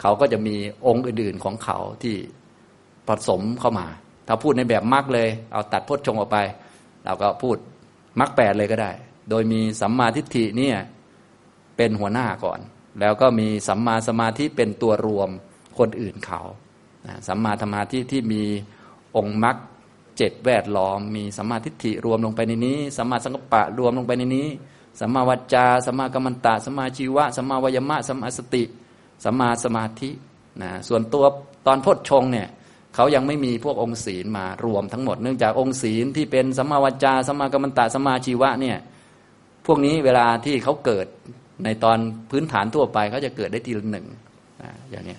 [0.00, 2.16] เขาก็จะมีองค์อื่นๆของเขาที่
[3.08, 3.86] ผสมเข้ามา
[4.26, 6.38] ถ้าพูดในแบบมรรคเลย เอาตัดพจน์ชงออกไป
[7.04, 7.56] เราก็พูด
[8.20, 8.90] มรรคแปดเลยก็ได้
[9.30, 10.76] โดยมีสัมมาทิฏฐิเนี่ย
[11.76, 12.60] เป็นหัวหน้าก่อน
[13.00, 15.30] แล้วก็มีสัมมาสมาธิเป็นตัวรวม
[15.78, 16.40] คนอื่นเขา
[17.28, 18.42] สัมมาธรรมาที่ที่มี
[19.16, 19.56] องค์มรรค
[20.16, 24.48] เจ็ดแวดล้อม มีสัมมาทิฏฐิรวมลงไปในนี้สัมมาสังกัปปะรวมลงไปในนี้
[25.00, 28.64] สัมมาวจาสัมมากัมมันตะสัมมาชีวะสัมมาวายมะสัมมาสติ
[29.24, 30.10] สัมมาสมาธิ
[30.62, 31.24] นะส่วนตัว
[31.66, 32.48] ตอนพจชงเนี่ย
[32.94, 38.76] เขายังไม่มีพวกองค์ศีลมารวมทั้งหมด เนื่องจากองค์ศีลที่เป็นสัมมาวจาสัมมากัมมันตะสัมมาชีวะเนี่ย
[39.66, 41.06] พวกนี้เวลาที่เขาเกิด
[41.64, 41.98] ในตอน
[42.30, 44.06] พื้นฐานทั่วไปเขาจะเกิดได้ทีละหนึ่ง
[44.90, 45.16] อย่างนี้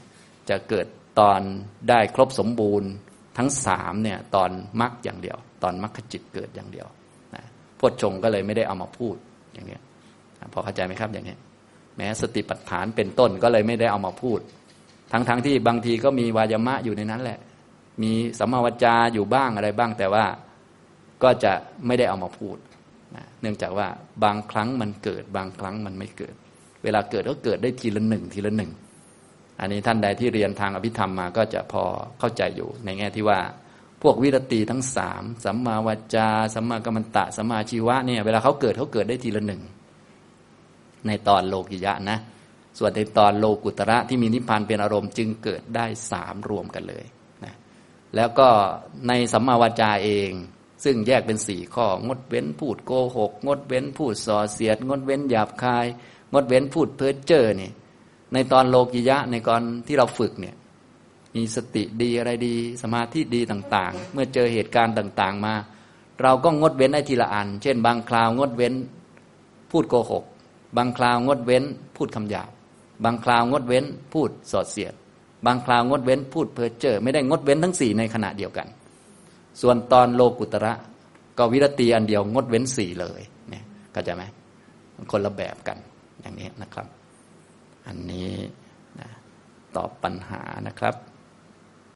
[0.50, 0.86] จะเกิด
[1.20, 1.42] ตอน
[1.90, 2.90] ได้ครบสมบูรณ์
[3.38, 4.50] ทั้งสามเนี่ยตอน
[4.82, 6.88] มรรคอย่างเดียว ตอนมรรคจิตเกิดอย่างเดียว
[7.36, 7.44] นะ
[7.80, 9.16] พจชงก็เลยไม่ได้เอามาพูด
[9.54, 9.78] อย่างนี้
[10.54, 11.36] พอเข้าใจไหมครับอย่างนี้
[11.98, 14.40] แม้สติปัฏฐานเป็นต้นก็เลยไม่ได้เอามาพูด
[15.12, 17.40] ทั้งๆทที่บางทีก็มีวายามะอยู่ในนั้นแหละ
[18.04, 20.26] มีสัมมาวจาอยู่บ้างอะไรบ้างแต่ว่า
[21.24, 21.54] ก็จะ
[21.86, 22.58] ไม่ได้เอามาพูด
[23.16, 23.88] นะเนื่องจากว่า
[24.24, 26.36] บางครั้งมันเกิด บางครั้งมันไม่เกิด
[26.84, 28.72] เวลาเกิดก็เกิดได้ทีละหนึ่งทีละหนึ่ง
[29.60, 31.84] อันนี้ท่านใดที่เรียนทางอภิธรรมมาก็จะพอ
[32.20, 33.40] เข้าใจอยู่ในแง่ที่ว่า
[34.02, 39.62] พวกวิรตีทั้งสามสัมมาวจาสัมมากัมมันตะสัมมาชีวะเนี่ยเวลาเขาเกิดเขาเกิดได้ทีละหนึ่ง
[41.08, 42.18] ในตอนโลกิยะนะ
[42.78, 47.06] ส่วนในตอนโลกุตระที่มีนิพพานเป็นอารมณ์จึงเกิดได้สามรวมกันเลย
[47.46, 47.54] นะ
[48.16, 48.48] แล้วก็
[49.08, 50.32] ในสัมมาวจาเอง
[50.84, 55.86] ซึ่งแยกเป็นสี่ข้อ งดเว้นพูดโกหก งดเว้นพูดส่อเสียด งดเว้นหยาบคาย
[56.34, 57.72] งดเว้นพูดเพ้อเจ้อนี่
[58.34, 60.56] ในตอนโลกิยะในตอนที่เราฝึกเนี่ย
[61.36, 65.56] มีสติดีอะไรดี สมาธิดีต่างๆ เมื่อเจอเหตุการณ์ต่างๆมา
[66.22, 68.74] เราก็งดเว้นได้ทีละอัน เช่น บางคราวงดเว้น
[69.72, 70.24] พูดโกหก
[70.78, 71.64] บางคราวงดเว้น
[71.98, 72.50] พูดคำหยาบ
[73.04, 74.94] บางคราวงดเว้น พูดสอดเสียด
[75.46, 78.68] บางคราวงดเว้น พูดเพ้อเจ้อไม่ได้งดเว้นทั้งสี่ในขณะเดียวกัน
[79.62, 80.74] ส่วนตอนโลกุตระ
[81.38, 84.24] ก็วิรตีอันเดียวงดเว้นสี่เลยเนี่ยเข้าใจไหม
[85.12, 85.78] คนละแบบกัน
[86.22, 86.88] อย่างนี้นะครับ
[87.88, 88.32] อันนี้
[89.00, 89.10] นะ
[89.76, 90.96] ตอบปัญหานะครับ